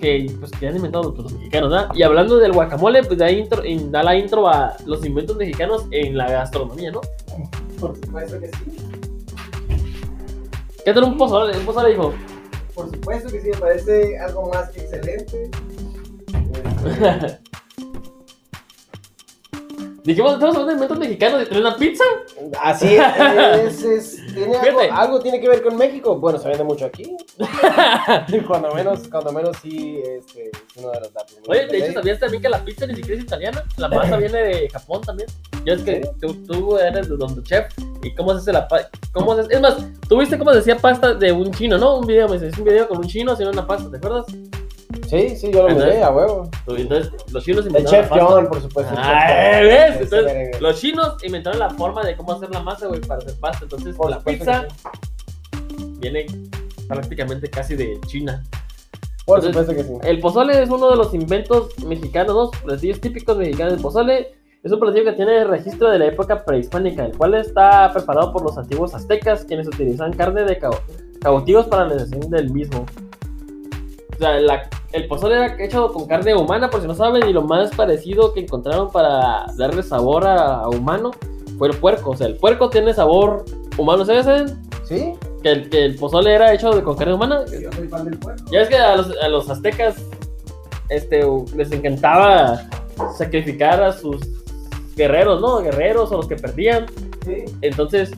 [0.00, 1.88] que, pues, que han inventado pues, los mexicanos, ¿verdad?
[1.94, 5.86] Y hablando del guacamole, pues da, intro, in- da la intro a los inventos mexicanos
[5.90, 7.00] en la gastronomía, ¿no?
[7.80, 8.76] Por supuesto que sí.
[10.84, 11.56] ¿Qué tal un pozole?
[11.56, 12.12] Un pozole dijo.
[12.74, 15.50] Por supuesto que sí, me parece algo más que excelente.
[20.04, 22.02] Dijimos, estamos hablando de inventos mexicanos y traen una pizza.
[22.60, 26.16] Así es, es, es- tiene algo, algo tiene que ver con México.
[26.16, 27.16] Bueno, se vende mucho aquí.
[28.48, 31.36] cuando menos, cuando menos sí, este, es uno de los datos.
[31.46, 31.92] Oye, de hecho.
[31.92, 33.62] ¿sabías también que la pizza ni siquiera es italiana?
[33.76, 35.28] La masa viene de Japón también.
[35.64, 36.08] Yo es que ¿Sí?
[36.20, 38.90] tú, tú eres de donde chef y cómo se hace la pasta.
[39.50, 39.76] Es más,
[40.08, 41.98] tú viste cómo se hacía pasta de un chino, ¿no?
[41.98, 44.26] Un video, me dices, un video con un chino haciendo una pasta, ¿te acuerdas?
[45.12, 46.50] Sí, sí, yo lo Entonces- miré, a huevo.
[46.64, 48.24] Tú- Entonces, los chinos El inventaron chef la.
[48.24, 48.92] John, por supuesto.
[48.92, 49.60] el Ah.
[49.60, 50.00] ¿ves?
[50.00, 53.64] Entonces, los chinos inventaron la forma de cómo hacer la masa, güey, para hacer pasta.
[53.64, 54.66] Entonces, Por la pizza
[56.00, 56.26] viene
[56.88, 58.42] prácticamente casi de China.
[59.26, 60.10] Por Entonces, supuesto que sí.
[60.10, 63.74] El pozole es uno de los inventos mexicanos, dos platillos típicos mexicanos.
[63.74, 64.34] El pozole
[64.64, 68.42] es un platillo que tiene registro de la época prehispánica, el cual está preparado por
[68.42, 70.80] los antiguos aztecas, quienes utilizaban carne de cau-
[71.20, 72.84] cautivos para la realización del mismo.
[74.22, 77.32] O sea, la- el pozole era hecho con carne humana, por si no saben, y
[77.32, 81.10] lo más parecido que encontraron para darle sabor a, a humano
[81.58, 82.10] fue el puerco.
[82.10, 83.44] O sea, el puerco tiene sabor
[83.76, 84.54] humano, ¿sabes?
[84.84, 85.14] ¿Sí?
[85.42, 87.44] Que el, que el pozole era hecho de, con carne humana.
[87.46, 88.44] Yo soy fan del puerco.
[88.52, 89.96] Ya es que a los, a los aztecas
[90.88, 91.24] este,
[91.56, 92.60] les encantaba
[93.18, 94.20] sacrificar a sus
[94.94, 95.58] guerreros, ¿no?
[95.62, 96.86] Guerreros o los que perdían.
[97.24, 97.44] Sí.
[97.60, 98.12] Entonces,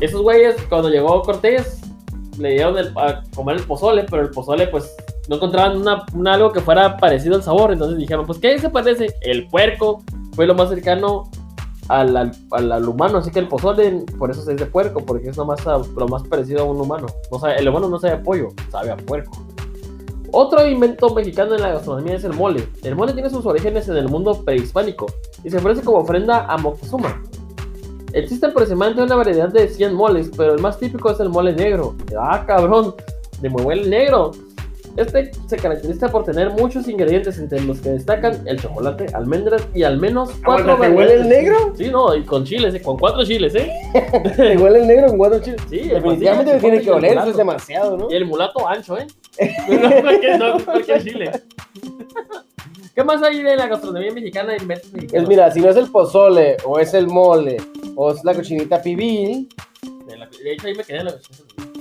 [0.00, 1.80] esos güeyes, cuando llegó Cortés,
[2.38, 4.94] le dieron a comer el pozole, pero el pozole, pues,
[5.28, 7.72] no encontraban una, algo que fuera parecido al sabor.
[7.72, 9.14] Entonces dijeron, pues, ¿qué se parece?
[9.20, 10.02] El puerco
[10.34, 11.30] fue lo más cercano
[11.88, 12.32] al, al-
[12.72, 13.18] al- humano.
[13.18, 16.22] Así que el pozole, por eso es de puerco, porque es lo más, lo más
[16.24, 17.06] parecido a un humano.
[17.30, 19.32] No sabe- el humano no sabe pollo, sabe a puerco.
[20.30, 22.68] Otro invento mexicano en la gastronomía es el mole.
[22.84, 25.06] El mole tiene sus orígenes en el mundo prehispánico
[25.42, 27.22] y se ofrece como ofrenda a Moctezuma.
[28.12, 31.94] Existe aproximadamente una variedad de 100 moles, pero el más típico es el mole negro.
[32.18, 32.94] ¡Ah, cabrón!
[33.40, 34.32] De muy buen negro.
[34.96, 39.84] Este se caracteriza por tener muchos ingredientes, entre los que destacan el chocolate, almendras y
[39.84, 41.72] al menos cuatro ¿te huele el negro?
[41.76, 42.82] Sí, no, y con chiles, ¿eh?
[42.82, 43.70] con cuatro chiles, ¿eh?
[44.36, 45.60] ¿Te huele el negro con cuatro chiles?
[45.70, 48.10] Sí, Definitivamente me tiene que oler, eso es demasiado, ¿no?
[48.10, 49.06] Y el mulato ancho, ¿eh?
[49.68, 51.30] No cualquier, no cualquier chile.
[52.98, 55.22] ¿Qué más hay de la gastronomía mexicana de inventos mexicanos?
[55.22, 57.56] Es mira, si no es el pozole, o es el mole,
[57.94, 59.48] o es la cochinita pibil,
[60.08, 61.14] De, la- de hecho, ahí me quedé en la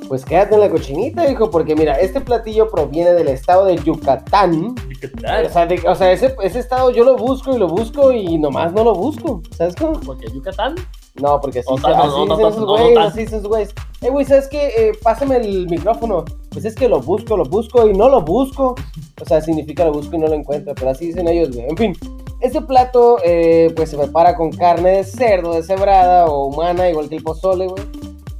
[0.07, 4.75] pues quédate en la cochinita, hijo, porque mira, este platillo proviene del estado de Yucatán.
[5.01, 5.47] ¿Qué tal?
[5.47, 8.37] O sea, de- o sea, ese, ese estado yo lo busco y lo busco y
[8.37, 9.41] nomás no lo busco.
[9.57, 9.99] ¿Sabes cómo?
[10.01, 10.75] Porque Yucatán.
[11.21, 13.73] No, porque así, se- así dicen esos güeyes, así dicen esos güeyes.
[14.01, 14.67] Eh, güey, ¿sabes qué?
[14.77, 16.23] Eh, pásame el micrófono.
[16.51, 18.75] Pues es que lo busco, lo busco y no lo busco.
[19.21, 21.67] O sea, significa lo busco y no lo encuentro, pero así dicen ellos, güey.
[21.69, 21.93] En fin,
[22.41, 27.15] este plato, eh, pues se prepara con carne de cerdo deshebrada o humana, igual que
[27.17, 27.83] el pozole, güey.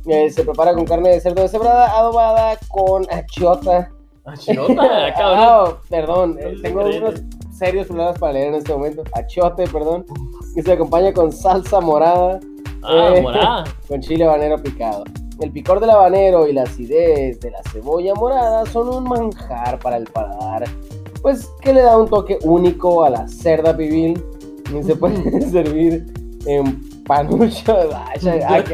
[0.07, 3.89] Eh, se prepara con carne de cerdo deshebrada, adobada con achota.
[4.29, 4.73] Ah, chilota,
[5.17, 5.39] cabrón.
[5.39, 7.13] Ah, perdón, eh, tengo unos
[7.57, 9.01] serios problemas para leer en este momento.
[9.13, 10.05] Achote, perdón.
[10.53, 12.37] Y se acompaña con salsa morada,
[12.87, 13.21] Ah, Eh.
[13.21, 13.63] morada.
[13.87, 15.03] con chile habanero picado.
[15.39, 19.97] El picor del habanero y la acidez de la cebolla morada son un manjar para
[19.97, 20.63] el paladar,
[21.21, 24.23] pues que le da un toque único a la cerda pibil
[24.75, 26.05] y se puede servir
[26.47, 27.75] en panuchos.
[28.49, 28.73] Aquí,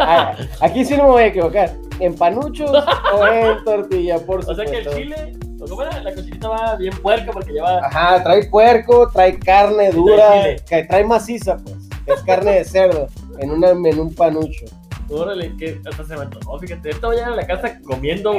[0.61, 1.73] aquí sí no me voy a equivocar.
[1.99, 4.63] En panuchos o en tortilla, por O supuesto.
[4.63, 6.01] sea que el chile, ¿o ¿cómo era?
[6.01, 7.79] La cochinita va bien puerca porque lleva.
[7.85, 10.31] Ajá, trae puerco, trae carne trae dura,
[10.67, 11.75] que trae maciza, pues.
[12.05, 13.07] Es carne de cerdo
[13.39, 14.65] en, una, en un panucho.
[15.09, 16.57] Órale, que hasta se me antojó.
[16.59, 18.31] Fíjate, ahorita voy a llegar a la casa comiendo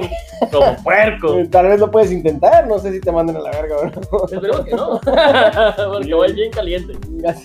[0.50, 1.34] como puerco.
[1.38, 3.84] Eh, Tal vez lo puedes intentar, no sé si te manden a la verga o
[3.84, 4.24] no.
[4.32, 5.00] Esperemos que no.
[5.92, 6.94] Porque voy bien caliente.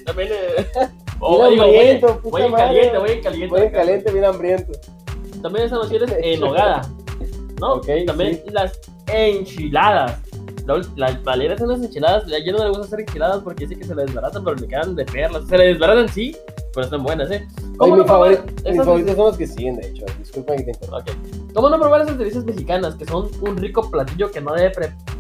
[0.06, 0.30] También.
[0.32, 0.68] Eh...
[0.76, 0.89] Bien
[1.22, 2.66] Oh, digo, voy, hambriento, en- puta voy en madre.
[2.66, 3.72] caliente, voy en caliente.
[3.74, 4.72] Caliente, bien hambriento.
[5.41, 6.82] También esas nociones en nogada.
[7.60, 7.82] ¿No?
[7.82, 8.80] También las
[9.12, 10.18] enchiladas.
[10.66, 12.24] La- Las valeras son las enchiladas.
[12.32, 14.95] Ella no le gusta hacer enchiladas porque dice que se le desbaratan, pero le quedan
[14.95, 15.45] de perlas.
[15.47, 16.38] Se le desbaratan sí,
[16.74, 17.47] pero están buenas, ¿eh?
[17.78, 20.05] ¿Cómo mi favori- mis esas- favoritos son los que siguen, de hecho.
[20.20, 21.05] Disculpa que te interrumpa.
[21.60, 24.72] ¿Cómo no probar esas delicias mexicanas que son un rico platillo que no debe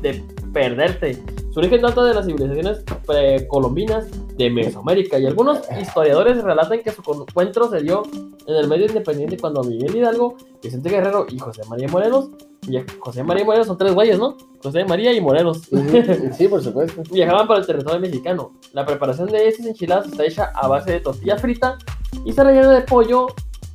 [0.01, 0.23] de
[0.53, 1.21] perderte?
[1.51, 7.01] Su origen data de las civilizaciones precolombinas de Mesoamérica y algunos historiadores relatan que su
[7.27, 8.03] encuentro se dio
[8.47, 12.29] en el medio independiente cuando Miguel Hidalgo, Vicente Guerrero y José María Morelos,
[12.65, 14.37] via- José María Morelos son tres güeyes, ¿no?
[14.63, 15.63] José María y Morelos.
[16.37, 17.03] Sí, por supuesto.
[17.11, 18.53] Viajaban por el territorio mexicano.
[18.71, 21.77] La preparación de estas enchiladas está hecha a base de tortilla frita
[22.23, 23.27] y se rellena de pollo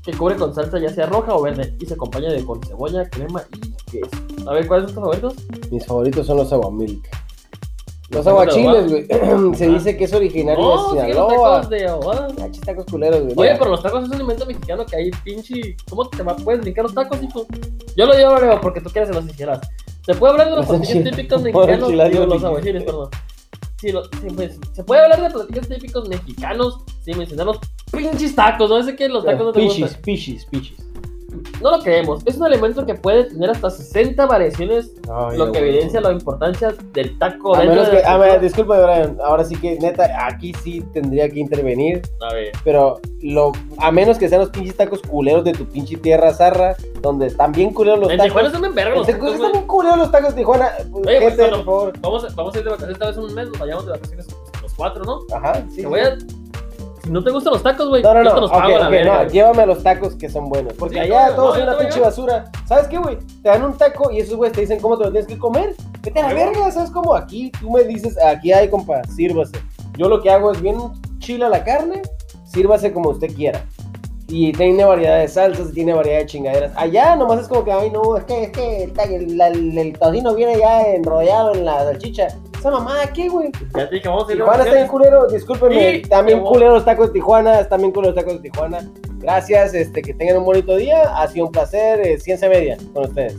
[0.05, 3.09] que cubre con salsa ya sea roja o verde y se acompaña de con cebolla,
[3.09, 4.17] crema y queso.
[4.49, 5.35] A ver, ¿cuáles son tus favoritos?
[5.71, 7.09] Mis favoritos son los aguamilk.
[8.11, 9.07] Los aguachiles, güey.
[9.57, 9.69] Se Ah.
[9.69, 11.61] dice que es originario No, de sí, los Sinaloa.
[11.63, 11.87] tacos de.
[11.89, 13.35] Ah, tacos culeros, güey.
[13.51, 15.75] Oye, pero los tacos es un alimento mexicano que hay pinche...
[15.89, 16.37] ¿Cómo te va?
[16.37, 17.47] puedes brincar los tacos, hijo?
[17.97, 19.67] Yo lo Leo, porque tú quieres en las enchiladas.
[20.05, 21.89] ¿Se puede hablar de los platillos típicos mexicanos?
[22.11, 23.09] Digo, los aguachiles, perdón.
[23.81, 27.59] Sí, lo- sí, pues, se puede hablar de platillos típicos mexicanos sin mencionar los
[27.93, 28.83] pinches tacos, ¿no?
[28.83, 30.03] Sé que los tacos no te Pichis, gustan.
[30.03, 30.84] pichis, pichis.
[31.61, 32.23] No lo creemos.
[32.27, 36.75] Es un alimento que puede tener hasta 60 variaciones, Ay, lo que evidencia la importancia
[36.93, 41.29] del taco A menos que, ver, disculpa, Brian, ahora sí que, neta, aquí sí tendría
[41.29, 42.53] que intervenir, A ver.
[42.65, 46.77] pero lo, a menos que sean los pinches tacos culeros de tu pinche tierra zarra,
[47.01, 48.29] donde están bien culeros los En tacos.
[48.29, 50.69] Tijuana están bien verga los tacos, están bien culeros los tacos de Tijuana.
[50.91, 51.93] Pues, Oye, pues, por favor.
[52.01, 54.27] Vamos, a- vamos a ir de vacaciones esta vez un mes, nos vayamos de vacaciones
[54.63, 55.21] los cuatro, ¿no?
[55.37, 55.83] Ajá, sí.
[55.83, 56.17] Te voy a...
[57.05, 58.77] Si no te gustan los tacos, güey, No, no, yo no, te los ok, pago
[58.77, 60.73] a la verga, no, llévame los tacos que son buenos.
[60.73, 62.45] Porque Sí, allá no, todos son yo una pinche basura.
[62.67, 63.19] ¿Sabes qué, güey?
[63.43, 65.75] Te dan un taco y esos güeyes te dicen cómo te lo tienes que comer.
[66.01, 67.15] Vete a la verga, ¿sabes cómo?
[67.15, 69.59] Aquí tú me dices, aquí hay, compa, sírvase.
[69.99, 70.79] Yo lo que hago es bien
[71.19, 72.01] chila la carne,
[72.47, 73.65] sírvase como usted quiera.
[74.27, 76.73] Y tiene variedad de salsas, tiene variedad de chingaderas.
[76.77, 79.99] Allá nomás es como que, ay, no, es que, es que el, el, el- el
[79.99, 82.29] tocino viene ya enrollado en la salchicha.
[82.65, 83.53] Esa mamada aquí, güey.
[83.77, 85.99] Ya te dije, vamos a ir Tijuana está bien culero, discúlpenme.
[86.09, 88.91] También culeros los tacos de Tijuana, están bien culeros los tacos de Tijuana.
[89.19, 91.15] Gracias, este, que tengan un bonito día.
[91.15, 93.37] Ha sido un placer, eh, ciencia media con ustedes.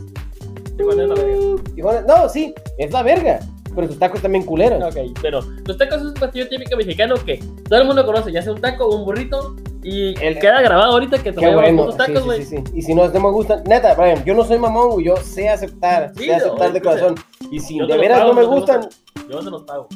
[0.76, 1.62] Tijuana es la verga.
[1.74, 3.40] Tijuana, no, sí, es la verga.
[3.74, 4.80] Pero sus tacos también culeros.
[4.80, 8.42] Ok, pero los tacos es un platillo típico mexicano que todo el mundo conoce, ya
[8.42, 9.56] sea un taco o un burrito,
[9.88, 11.92] y El- queda grabado ahorita que te Qué voy a bueno.
[11.92, 12.44] sí, tacos, sí, güey.
[12.44, 12.64] sí, sí.
[12.74, 15.06] Y si no, no me gustan, neta, Brian, yo no soy mamón, güey.
[15.06, 16.98] Yo sé aceptar, Sí, sé aceptar no, de yo sé.
[17.00, 17.14] corazón.
[17.50, 18.88] Y si de veras pago, no me yo te los gustan,
[19.30, 19.88] Yo se los pago.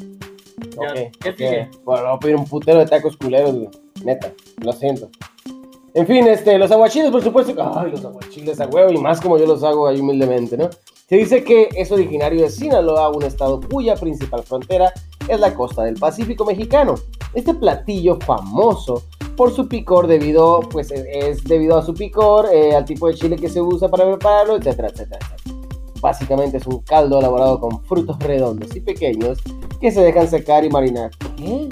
[0.81, 1.35] Ya, ¿qué ok.
[1.37, 1.69] sigue?
[1.83, 3.69] Bueno, voy a pedir un putero de tacos culeros, güey.
[4.03, 4.31] Neta,
[4.63, 5.09] lo siento.
[5.93, 7.53] En fin, este, los aguachiles, por supuesto.
[7.75, 10.69] Ay, los aguachiles a huevo y más como yo los hago ahí humildemente, ¿no?
[11.09, 14.93] Se dice que es originario de Sinaloa, un estado cuya principal frontera
[15.27, 16.95] es la costa del Pacífico mexicano.
[17.33, 19.03] Este platillo famoso
[19.35, 23.15] por su picor debido, pues es, es debido a su picor, eh, al tipo de
[23.15, 25.61] chile que se usa para prepararlo, etcétera, etcétera, etcétera.
[25.99, 29.39] Básicamente es un caldo elaborado con frutos redondos y pequeños
[29.81, 31.11] que se dejan secar y marinar.
[31.35, 31.67] ¿Qué?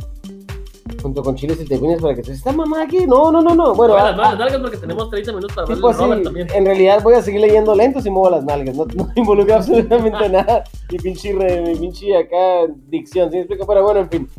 [1.02, 3.06] Junto con chiles y tejuines para que se esta mamá aquí.
[3.06, 3.74] No, no, no, no.
[3.74, 6.48] Bueno, Mueve ah, las nalgas porque tenemos 30 minutos para hablar de Robert también.
[6.54, 10.30] en realidad voy a seguir leyendo lento si muevo las nalgas, no, no involucra absolutamente
[10.30, 10.64] nada.
[10.92, 13.66] Mi pinche, re- pinche acá dicción, ¿sí me explico?
[13.68, 14.30] Pero bueno, en fin.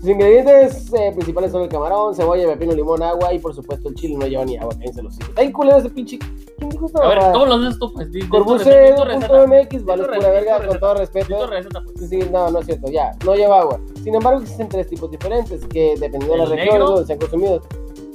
[0.00, 3.94] Sus ingredientes eh, principales son el camarón, cebolla, pepino, limón, agua y por supuesto el
[3.96, 5.28] chile no lleva ni agua, cállense los hijos.
[5.36, 6.18] Está culero ese pinche...
[6.56, 7.32] ¿Quién dijo esta A ver?
[7.32, 7.92] ¿cómo lo haces tú?
[7.92, 8.08] Pues.
[8.28, 11.46] Corbuce.mx, vale pura verga, con todo respeto.
[11.48, 11.98] receta, pues.
[11.98, 13.80] Sí, sí, no, no es cierto, ya, no lleva agua.
[14.02, 16.90] Sin embargo, existen tres tipos diferentes que, dependiendo de la ¿El región negro?
[16.90, 17.62] donde sean consumidos,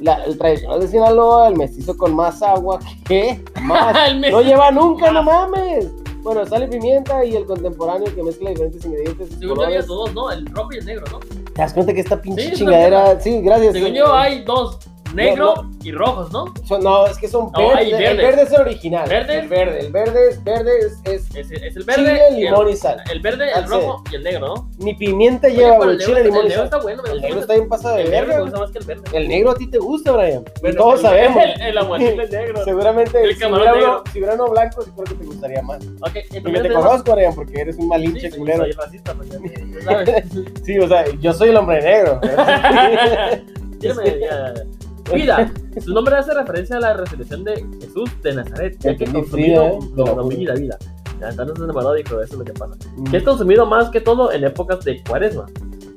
[0.02, 3.96] La- el tradicional de Sinaloa, el mestizo con más agua que más.
[4.32, 5.92] No lleva nunca, no mames.
[6.22, 9.30] Bueno, sal y pimienta y el contemporáneo que mezcla diferentes ingredientes.
[9.40, 9.88] Según había colores.
[9.88, 10.32] dos, ¿no?
[10.32, 11.20] El rojo y el negro, ¿no?
[11.54, 13.20] ¿Te das cuenta que esta pinche Sí, chingadera?
[13.20, 13.74] Sí, gracias.
[13.74, 14.80] Según yo hay dos,
[15.14, 16.54] negro No, y rojos, ¿no?
[16.66, 17.94] Son- no, es que son No, verdes.
[17.94, 19.08] el verde es el original.
[19.10, 19.44] ¿Verdes?
[19.44, 19.80] El verde.
[19.82, 23.02] El verde es, verde es, es Es, es el verde, chile, limón el, y sal.
[23.12, 24.70] el verde, el rojo y el negro, ¿no?
[24.80, 26.66] Ni pimienta Oye, lleva, el Chile, negro, limón el y negro sal.
[26.66, 28.44] está bueno, El negro está bien pasado de El negro me verga.
[28.44, 29.04] gusta más que el verde.
[29.14, 30.44] El negro a ti te gusta, Brian.
[30.62, 31.44] Bueno, todos el- sabemos.
[31.44, 32.64] El, el aguachile negro.
[32.64, 33.92] Seguramente El si camarón hubiera, negro.
[34.02, 35.84] uno, si hubiera uno blanco, sí creo que te gustaría más.
[35.86, 36.12] Ok,
[36.44, 38.64] Porque te conozco, Brian, porque eres un malinche culero.
[38.64, 39.40] soy racista, pues, ya.
[40.64, 42.20] Sí, o sea, yo soy el hombre negro.
[43.80, 44.54] Dígame, ya.
[45.12, 45.52] Vida.
[45.84, 49.80] Su nombre hace referencia a la resurrección de Jesús de Nazaret, ya que consumido.
[49.82, 50.06] Frida, ¿eh?
[50.06, 50.28] Juro.
[50.28, 50.54] vida,
[51.30, 52.76] están enamorado, dijo, eso es lo que pasa.
[53.10, 55.46] Que es consumido más que todo en épocas de cuaresma.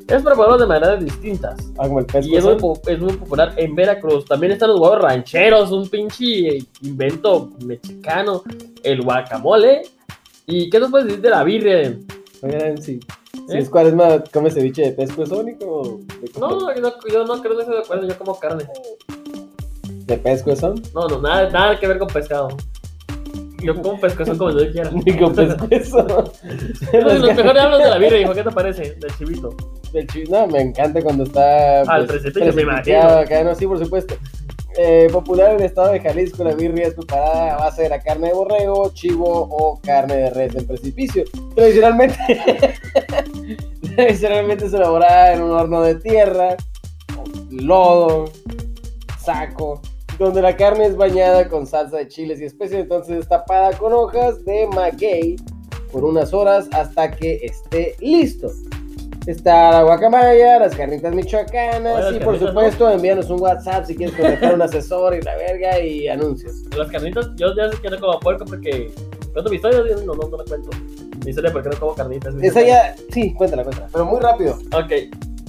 [0.09, 1.57] Es preparado de maneras distintas.
[1.79, 2.55] Ah, como el Y es muy,
[2.87, 4.25] es popular en Veracruz.
[4.25, 8.45] También están los huevos rancheros, un pinche invento mexicano.
[8.85, 9.83] El guacamole.
[10.47, 11.99] ¿Y qué nos puedes decir de la birria?
[12.41, 13.01] Oigan, si,
[13.49, 13.59] si ¿Eh?
[13.61, 16.01] es cuaresma, come ceviche de pez cuezónico.
[16.21, 18.65] De, No, yo no, yo no creo que sea de acuerdo, yo como carne.
[19.89, 20.83] de pez cuezón.
[20.95, 22.49] No, no, nada, nada que ver con pescado.
[23.63, 24.91] Yo como pescado como yo quiera.
[25.05, 26.07] Digo, pez cuezón.
[26.93, 28.83] Los mejores hablan de la birria, hijo, ¿qué te parece?
[29.01, 29.51] Del chivito.
[29.93, 31.83] Del chi- No, me encanta cuando está.
[31.85, 32.99] pues, Al principio yo me imagino.
[33.09, 34.15] acá, no, sí, por supuesto.
[34.79, 38.01] Eh, popular en el estado de Jalisco, la birria es preparada a base de la
[38.01, 41.25] carne de borrego, chivo o carne de res en precipicio.
[41.55, 42.19] Tradicionalmente,
[43.97, 46.57] tradicionalmente se elabora en un horno de tierra,
[47.51, 48.27] lodo,
[49.19, 49.81] saco,
[50.19, 53.95] donde la carne es bañada con salsa de chiles y especias, entonces es tapada con
[53.95, 55.37] hojas de maguey
[55.91, 58.51] por unas horas hasta que esté listo.
[59.27, 63.97] Está la guacamaya, las carnitas michoacanas Oye, y por carnitas, supuesto envíanos un WhatsApp si
[63.97, 66.63] quieres contratar un asesor y la verga y anuncios.
[66.77, 68.93] Las carnitas, yo ya sé que no como puerco porque.
[69.33, 70.71] Cuento mi historia, no, no, no la cuento.
[71.25, 72.35] Mi historia porque no como carnitas.
[72.41, 74.59] Esa ya, sí, cuéntala, cuéntala, pero muy rápido.
[74.73, 74.93] Ok,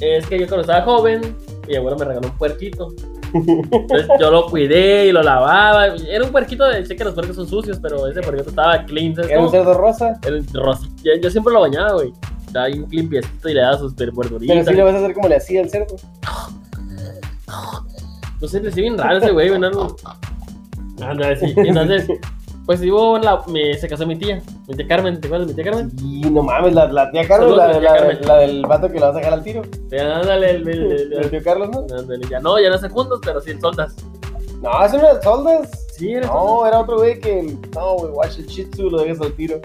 [0.01, 1.35] es que yo cuando estaba joven,
[1.67, 2.87] mi abuelo me regaló un puerquito.
[3.31, 5.87] Entonces yo lo cuidé y lo lavaba.
[5.87, 6.83] Era un puerquito de.
[6.83, 9.13] Sé que los puercos son sucios, pero ese puerquito estaba clean.
[9.13, 10.95] ¿sabes Era un cerdo rosa, El rosita.
[11.03, 12.11] Yo, yo siempre lo bañaba, güey.
[12.57, 14.65] Estaba ahí limpiecito y le daba sus pero verduritas.
[14.65, 15.95] sí le vas a hacer como le hacía el cerdo.
[18.41, 19.95] No sé, le sigue bien raro ese güey, no.
[21.01, 21.53] Anda, sí.
[21.55, 22.07] Entonces,
[22.65, 25.61] pues hubo la, me, se casó mi tía, mi tía Carmen, ¿te acuerdas de mi
[25.61, 25.91] tía Carmen?
[26.03, 28.17] Y no mames, la, la tía Carlos, Saludos, la, tía la- Carmen.
[28.27, 29.61] la del vato que la vas a dejar al tiro.
[29.91, 31.79] Ándale, el, el, el- El tío Carlos, ¿no?
[31.95, 33.95] ándale, ya no, ya no se juntos, pero sí en soldas.
[34.61, 35.85] No, eso no era soldas.
[35.95, 37.55] Sí, era No, era otro güey que.
[37.75, 39.59] No, güey, watch el shih tzu, lo dejas al tiro.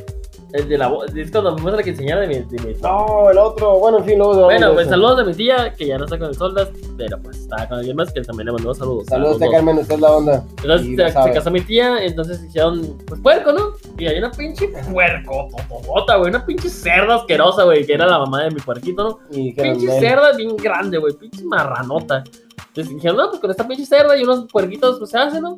[0.52, 3.30] El de la voz, es cuando me muestra que enseñara de mi, de mi No,
[3.30, 3.78] el otro.
[3.78, 4.44] Bueno, en fin, luego.
[4.44, 7.38] Bueno, pues saludos de mi tía, que ya no está con el soldas, pero pues
[7.38, 9.06] está con alguien más que también le mandó saludos.
[9.06, 9.50] Saludos, a.
[9.50, 10.44] Carmen, usted es la onda.
[10.62, 13.70] Entonces se, se casó mi tía, entonces hicieron, pues puerco, ¿no?
[13.96, 18.18] Y hay una pinche puerco, tototota, güey, una pinche cerda asquerosa, güey, que era la
[18.18, 19.18] mamá de mi puerquito, ¿no?
[19.30, 22.24] Y Pinche cerda bien grande, güey, pinche marranota.
[22.68, 25.56] Entonces dijeron, no, pues con esta pinche cerda y unos puerquitos, pues se hace, ¿no?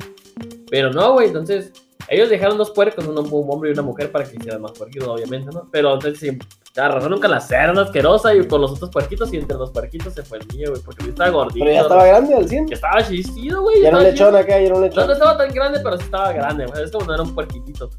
[0.71, 1.73] Pero no, güey, entonces
[2.09, 5.51] ellos dejaron dos puercos, un, hombre y una mujer, para que hicieran más puerquitos, obviamente,
[5.53, 5.69] ¿no?
[5.71, 6.39] Pero entonces sí,
[6.77, 10.23] arrasaron con la cerda asquerosa y con los otros puerquitos y entre los puerquitos se
[10.23, 11.65] fue el mío, güey, porque estaba gordito.
[11.65, 12.67] Pero ya estaba grande al 100.
[12.67, 13.83] Que estaba chistido, güey.
[13.83, 15.07] Ya era un lechón acá, ya era un lechón.
[15.07, 16.85] no estaba tan grande, pero sí estaba grande, güey.
[16.85, 17.91] Es como no era un puerquitito.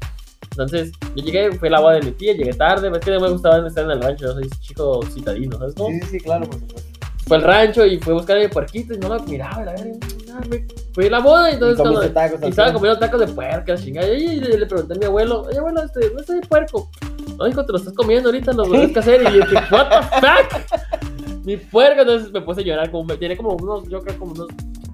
[0.50, 3.30] Entonces, yo llegué, fue la boda de mi tía, llegué tarde, ves que no me
[3.30, 5.90] gustaba estar en el rancho, yo soy chico citadino, ¿sabes cómo?
[5.90, 6.90] Sí, sí, claro, por supuesto.
[7.26, 9.72] Fue al rancho y fue a buscar a mi puerquito y no lo miraba, la
[9.72, 9.98] verga.
[10.36, 10.64] Ah, güey.
[10.92, 12.74] Fue a la boda Y entonces tacos y estaba 100.
[12.74, 14.08] comiendo tacos de puerco, la chingada.
[14.08, 16.90] Y, le, pregunté a mi abuelo, oye abuelo, este, ¿dónde está mi puerco?
[17.38, 19.22] No, hijo, te lo estás comiendo ahorita, lo tienes que hacer.
[19.22, 21.44] Y yo dije, what the fuck?
[21.44, 24.48] Mi puerco, entonces me puse a llorar, como, tiene como unos, yo creo como unos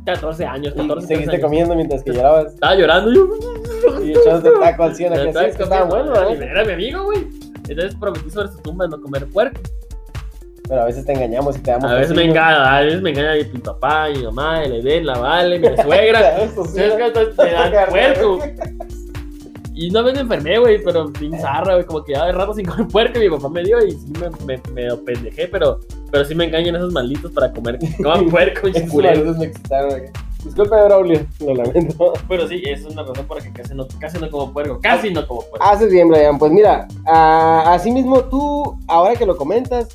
[0.05, 1.45] 14 años, 14 Y seguiste 15 años.
[1.45, 2.55] comiendo mientras que llorabas.
[2.55, 3.29] Estaba llorando y yo.
[4.05, 5.23] Y echándote taco al 100 acá.
[5.23, 7.27] Sí, Estaba es que estaba bueno, era, era mi amigo, güey.
[7.69, 9.61] Entonces prometí sobre su tumba no comer puerco.
[10.73, 11.91] Pero a veces te engañamos y te damos.
[11.91, 15.19] A veces me engaña, a veces me engaña mi papá, mi mamá, el Edén, la
[15.19, 16.37] Vale, mi suegra.
[17.37, 18.39] Te dan puerco.
[19.75, 22.55] Y una vez me enfermé, güey, pero bien zarra, güey, como que ya de rato
[22.55, 25.47] sin comer puerco y mi papá me dio y sí me, me, me lo pendejé,
[25.49, 25.79] pero,
[26.11, 27.79] pero sí me engañan esos malditos para comer.
[28.03, 29.35] Coman puerco, Esos culero.
[29.35, 30.11] me excitaron acá.
[30.43, 32.15] Disculpe, Braulio, lo lamento.
[32.31, 34.79] Pero sí, esa es una razón por la que casi no, casi no como puerco.
[34.83, 35.67] Casi no como puerco.
[35.67, 36.39] Haces bien, Brian.
[36.39, 39.89] Pues mira, a- así mismo tú, ahora que lo comentas,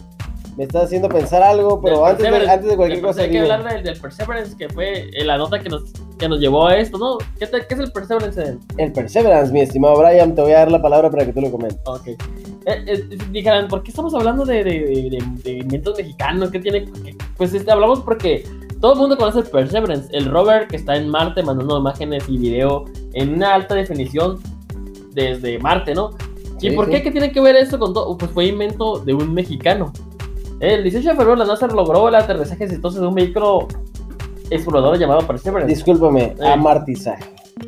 [0.57, 3.51] me estás haciendo pensar algo, pero antes de, antes de cualquier cosa, Hay que dime.
[3.53, 5.83] hablar del, del Perseverance, que fue la nota que nos,
[6.17, 7.19] que nos llevó a esto, ¿no?
[7.39, 8.57] ¿Qué, te- qué es el Perseverance?
[8.77, 11.51] El Perseverance, mi estimado Brian, te voy a dar la palabra para que tú lo
[11.51, 11.79] comentes.
[11.85, 12.07] Ok.
[12.07, 12.17] Eh,
[12.65, 16.49] eh, dijeran, ¿por qué estamos hablando de, de, de- inventos mexicanos?
[16.49, 16.85] ¿Qué tiene?
[16.85, 18.43] qué- Pues este, hablamos porque
[18.81, 22.37] Todo el mundo conoce el Perseverance, el rover que está en Marte mandando imágenes y
[22.37, 24.39] video en una alta definición
[25.13, 26.11] desde Marte, ¿no?
[26.61, 26.91] ¿Y Sí, por sí.
[26.91, 27.03] qué?
[27.03, 28.15] ¿Qué tiene que ver esto con todo?
[28.17, 29.91] Pues fue invento de un mexicano.
[30.59, 33.67] El 18 de febrero la NASA logró el aterrizaje exitoso de un vehículo
[34.49, 35.73] explorador llamado Perseverance.
[35.73, 36.47] Discúlpame, Eh.
[36.47, 37.23] amartizaje.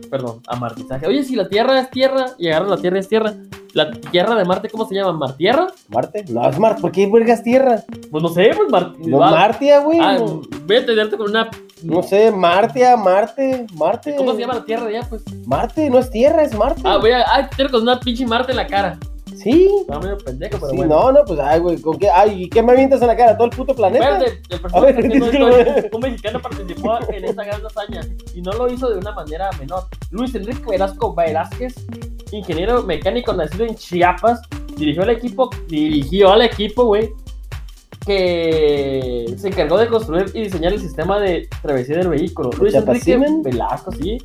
[0.10, 1.06] Perdón, amartizaje.
[1.08, 3.34] Oye, si la Tierra es Tierra y agarra la Tierra es Tierra,
[3.74, 5.14] ¿la Tierra de Marte cómo se llama?
[5.14, 5.68] ¿Martierra?
[5.90, 6.26] ¿Marte?
[6.30, 6.82] No, es Marte.
[6.82, 7.84] ¿Por qué vergas tierra?
[8.10, 8.98] Pues no sé, pues Marte.
[9.08, 10.00] No, Martia, güey.
[10.02, 11.50] Ah, no, voy a entenderte con una...
[11.84, 14.16] no sé, Martia, Marte, Marte.
[14.16, 15.24] ¿Cómo se llama la Tierra allá, pues?
[15.46, 16.82] Marte, no es tierra, es Marte.
[16.86, 17.22] Ah, voy a...
[17.22, 18.98] Ah, tener con una pinche Marte en la cara.
[19.42, 19.70] Sí.
[19.82, 20.96] Estaba medio pendejo, pero Sí, bueno.
[21.00, 22.10] no, no, pues, ay, güey, ¿con qué?
[22.10, 23.36] Ay, ¿y qué me avientas en la cara?
[23.38, 24.18] ¿Todo el puto planeta?
[24.20, 28.02] Espérate, el ver, personaje estoy- un mexicano participó en esta gran hazaña
[28.34, 29.84] y no lo hizo de una manera menor.
[30.12, 31.76] Luis Enrique Velasco Velázquez,
[32.32, 34.42] ingeniero mecánico nacido en Chiapas,
[34.76, 37.10] dirigió al equipo, dirigió al equipo, güey,
[38.06, 42.50] que se encargó de construir y diseñar el sistema de travesía del vehículo.
[42.60, 43.44] Luis Enrique ¿Chapacemen?
[43.44, 44.18] Velasco, sí,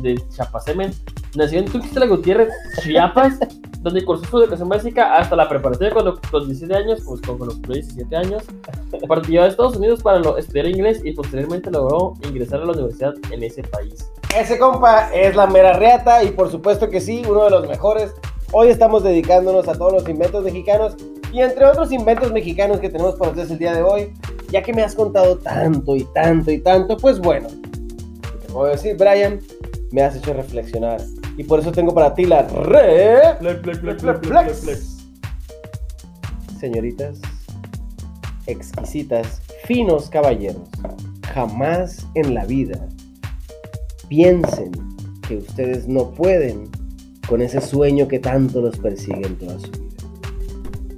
[0.00, 0.92] de Chapacemen,
[1.34, 2.48] nació en Tuxtla Gutiérrez,
[2.82, 3.38] Chiapas,
[3.80, 7.38] donde cursó su educación básica hasta la preparatoria con los, con 17 años, pues con
[7.38, 8.42] los 17 años.
[9.08, 13.14] Partió a Estados Unidos para lo- estudiar inglés y posteriormente logró ingresar a la universidad
[13.30, 14.10] en ese país.
[14.36, 18.12] Ese compa es la mera reata y por supuesto que sí, uno de los mejores.
[18.56, 20.94] Hoy estamos dedicándonos a todos los inventos mexicanos
[21.32, 24.14] y entre otros inventos mexicanos que tenemos para ustedes el día de hoy,
[24.48, 28.68] ya que me has contado tanto y tanto y tanto, pues bueno, ¿qué te puedo
[28.68, 29.40] decir, Brian?
[29.90, 31.00] Me has hecho reflexionar
[31.36, 33.38] y por eso tengo para ti la re...
[34.22, 34.98] Flex.
[36.60, 37.20] Señoritas,
[38.46, 40.68] exquisitas, finos caballeros,
[41.32, 42.86] jamás en la vida
[44.06, 44.70] piensen
[45.26, 46.70] que ustedes no pueden
[47.28, 49.94] con ese sueño que tanto los persigue en toda su vida.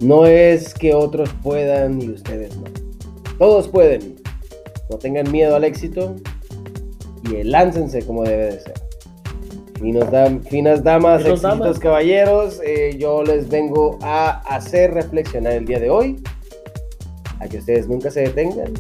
[0.01, 2.65] No es que otros puedan y ustedes no.
[3.39, 4.17] Todos pueden.
[4.91, 6.17] No tengan miedo al éxito
[7.31, 8.75] y láncense como debe de ser.
[9.81, 11.79] Finos dam- finas damas, Finos exquisitos damas.
[11.79, 16.17] caballeros, eh, yo les vengo a hacer reflexionar el día de hoy
[17.41, 18.73] a que ustedes nunca se detengan,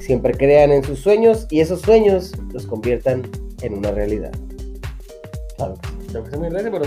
[0.00, 3.22] siempre crean en sus sueños y esos sueños los conviertan
[3.62, 4.32] en una realidad.
[5.56, 5.93] Claro que sí.
[6.22, 6.84] Hace muy grande, pero-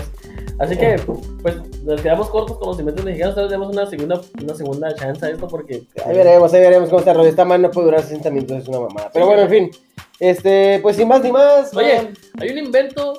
[0.58, 1.00] Así que,
[1.42, 3.34] pues, nos quedamos cortos con los inventos mexicanos.
[3.36, 5.84] Tal vez demos una segunda, una segunda chance a esto porque.
[6.04, 7.28] Ahí veremos, ahí veremos cómo está rollo.
[7.28, 9.10] Esta mano no puede durar 60 minutos, es una mamada.
[9.12, 9.70] Pero bueno, en fin.
[10.18, 11.74] Este, pues sin más ni más.
[11.76, 12.10] Oye,
[12.40, 13.18] hay un invento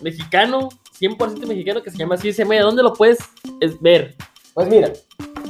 [0.00, 2.58] mexicano, 100% mexicano, que se llama CSM.
[2.60, 3.18] ¿Dónde lo puedes
[3.60, 4.14] es- ver?
[4.54, 4.90] Pues mira,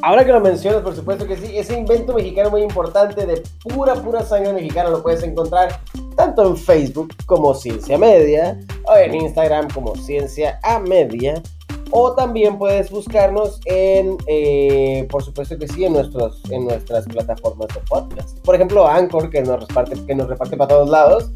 [0.02, 3.94] ahora que lo mencionas, por supuesto que sí, ese invento mexicano muy importante de pura,
[3.94, 5.80] pura sangre mexicana lo puedes encontrar
[6.16, 11.42] tanto en Facebook como Ciencia Media, o en Instagram como Ciencia a Media,
[11.90, 17.68] o también puedes buscarnos en, eh, por supuesto que sí, en, nuestros, en nuestras plataformas
[17.68, 18.38] de podcast.
[18.40, 21.30] Por ejemplo, Anchor, que nos reparte, que nos reparte para todos lados.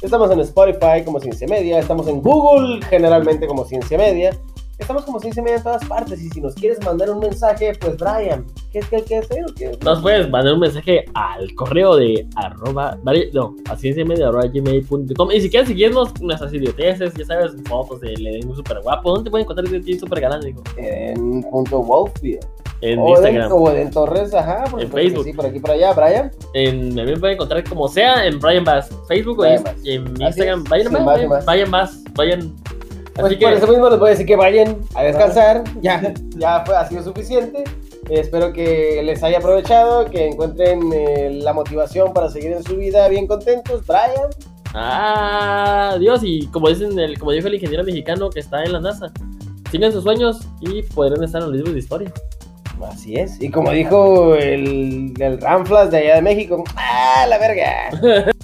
[0.00, 4.36] Estamos en Spotify como Ciencia Media, estamos en Google generalmente como Ciencia Media.
[4.82, 7.96] Estamos como Ciencia Media en todas partes y si nos quieres mandar un mensaje, pues
[7.96, 9.78] Brian, ¿qué es que hay que hacer o qué?
[9.84, 12.98] Nos puedes mandar un mensaje al correo de arroba,
[13.32, 15.30] no, a cienciamedia arroba gmail.com.
[15.30, 19.10] Y si quieres seguirnos nuestras idioteces, ya sabes, fotos de Ledin súper guapo.
[19.10, 20.64] ¿Dónde te pueden encontrar de súper galán, dijo?
[20.76, 22.40] En punto Wolfie.
[22.80, 23.46] En o Instagram.
[23.46, 25.24] En, o en Torres, ajá, por En Facebook.
[25.24, 26.32] Sí, por aquí por allá, Brian.
[26.54, 29.76] En, me pueden encontrar como sea en Brian Bass, Facebook o Brian en, Bass.
[29.84, 30.64] en Instagram.
[30.64, 32.32] es, Vayan sin más, más
[33.14, 35.64] Pues Así por que, eso mismo les voy a decir que vayan a descansar.
[35.82, 37.64] Ya, ya fue, ha sido suficiente.
[38.08, 43.08] Espero que les haya aprovechado, que encuentren eh, la motivación para seguir en su vida
[43.08, 43.86] bien contentos.
[43.86, 44.30] Brian,
[44.74, 48.80] ah, Dios, y como dicen el, como dijo el ingeniero mexicano que está en la
[48.80, 49.12] NASA,
[49.70, 52.12] sigan sus sueños y podrán estar en los libros de historia.
[52.90, 53.40] así es.
[53.40, 58.32] Y como dijo el, el Ramflas de allá de México, ¡ah, la verga!